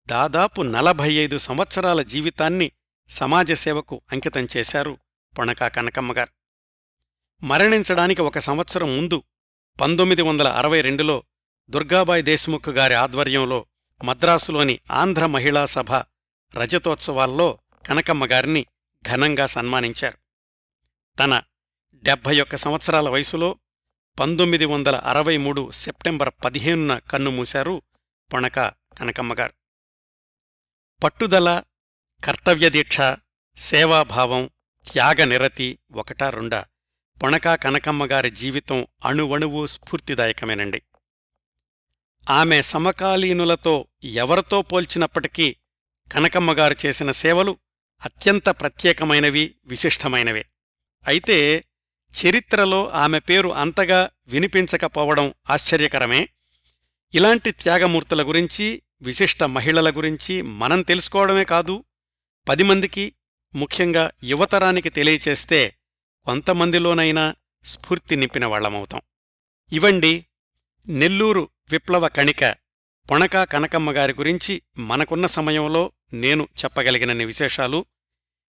దాదాపు 0.07 0.59
నలభై 0.69 1.09
ఐదు 1.23 1.37
సంవత్సరాల 1.39 2.01
జీవితాన్ని 2.11 2.67
సమాజసేవకు 3.09 4.01
అంకితం 4.11 4.47
చేశారు 4.57 4.97
పొణకా 5.37 5.67
కనకమ్మగారు 5.67 6.29
మరణించడానికి 7.45 8.21
ఒక 8.21 8.39
సంవత్సరం 8.39 8.97
ముందు 8.97 9.23
పంతొమ్మిది 9.81 10.21
వందల 10.21 10.47
అరవై 10.47 10.81
రెండులో 10.81 11.23
దుర్గాబాయి 11.69 12.21
దేశ్ముఖ్ 12.21 12.69
గారి 12.69 12.93
ఆధ్వర్యంలో 12.93 13.65
మద్రాసులోని 14.03 14.79
ఆంధ్ర 14.91 15.25
మహిళా 15.25 15.65
సభ 15.65 15.91
రజతోత్సవాల్లో 16.55 17.57
కనకమ్మగారిని 17.85 18.65
ఘనంగా 19.11 19.45
సన్మానించారు. 19.45 20.17
తన 21.19 21.41
డెబ్భై 22.03 22.39
ఒక్క 22.39 22.55
సంవత్సరాల 22.55 23.09
వయసులో 23.09 23.59
పంతొమ్మిది 24.19 24.65
వందల 24.65 24.95
అరవై 24.95 25.37
మూడు 25.37 25.71
సెప్టెంబర్ 25.71 26.29
పదిహేనున 26.45 26.97
కన్నుమూశారు 26.97 27.81
పొణక 28.33 28.59
కనకమ్మగారు 28.69 29.53
పట్టుదల 31.03 31.61
కర్తవ్యదీక్ష 32.23 32.97
సేవాభావం 33.57 34.49
త్యాగనిరతి 34.91 35.79
ఒకటా 35.91 36.29
రెండా. 36.29 36.65
పొణకా 37.23 37.55
కనకమ్మగారి 37.55 38.31
జీవితం 38.31 38.87
అణువణువు 39.05 39.65
స్ఫూర్తిదాయకమేనండి. 39.65 40.81
ఆమె 42.29 42.61
సమకాలీనులతో 42.61 43.87
ఎవరితో 44.03 44.61
పోల్చినప్పటికీ 44.61 45.55
కనకమ్మగారు 46.11 46.75
చేసిన 46.85 47.11
సేవలు 47.11 47.57
అత్యంత 48.05 48.49
ప్రత్యేకమైనవి 48.49 49.55
విశిష్టమైనవే. 49.65 50.45
అయితే 51.07 51.63
చరిత్రలో 52.23 52.89
ఆమె 52.89 53.19
పేరు 53.19 53.49
అంతగా 53.49 54.09
వినిపించకపోవడం 54.27 55.33
ఆశ్చర్యకరమే. 55.49 56.29
ఇలాంటి 57.13 57.51
త్యాగమూర్తుల 57.51 58.27
గురించి 58.27 58.81
విశిష్ట 59.01 59.43
మహిళల 59.43 59.97
గురించి 59.97 60.41
మనం 60.41 60.81
తెలుసుకోవడమే 60.81 61.43
కాదు 61.43 61.83
పది 62.49 62.63
మందికి 62.63 63.13
ముఖ్యంగా 63.55 64.11
యువతరానికి 64.23 64.89
తెలియచేస్తే 64.89 65.75
కొంతమందిలోనైనా 66.25 67.35
స్ఫూర్తి 67.65 68.15
నింపిన 68.15 68.45
వాళ్ళమవుతాం 68.45 69.01
ఇవండి 69.71 70.25
నెల్లూరు 70.87 71.49
విప్లవ 71.71 72.07
కణిక 72.07 72.55
పొణకా 73.11 73.43
కనకమ్మగారి 73.43 74.13
గురించి 74.13 74.61
మనకున్న 74.77 75.25
సమయంలో 75.25 75.91
నేను 76.13 76.47
చెప్పగలిగినన్ని 76.65 77.25
విశేషాలు. 77.25 77.85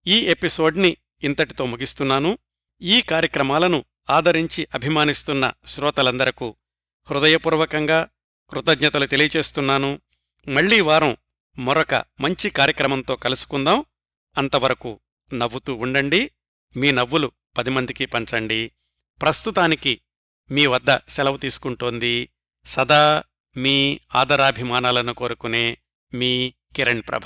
ఈ 0.07 0.19
ఎపిసోడ్ని 0.19 0.97
ఇంతటితో 1.23 1.67
ముగిస్తున్నాను. 1.67 2.39
ఈ 2.83 3.03
కార్యక్రమాలను 3.03 3.85
ఆదరించి 4.11 4.69
అభిమానిస్తున్న 4.75 5.53
శ్రోతలందరకు 5.67 6.57
హృదయపూర్వకంగా 7.11 8.09
కృతజ్ఞతలు 8.51 9.07
తెలియచేస్తున్నాను. 9.07 10.01
మళ్ళీ 10.49 10.81
వారం 10.81 11.17
మరొక 11.59 11.95
మంచి 11.95 12.51
కార్యక్రమంతో 12.51 13.17
కలుసుకుందాం. 13.17 13.85
అంతవరకు 14.39 15.01
నవ్వుతూ 15.35 15.75
ఉండండి. 15.75 16.31
మీ 16.77 16.91
నవ్వులు 16.91 17.33
పది 17.59 17.71
మందికి 17.71 18.07
పంచండి. 18.07 18.73
ప్రస్తుతానికి 19.23 20.01
మీ 20.51 20.67
వద్ద 20.67 20.99
సెలవు 21.09 21.37
తీసుకుంటోంది 21.37 22.29
సదా 22.65 23.23
మీ 23.57 24.01
ఆదరాభిమానాలను 24.15 25.15
కోరుకునే 25.15 25.79
మీ 26.15 26.55
కిరణ్ 26.77 27.03
ప్రభ. 27.09 27.23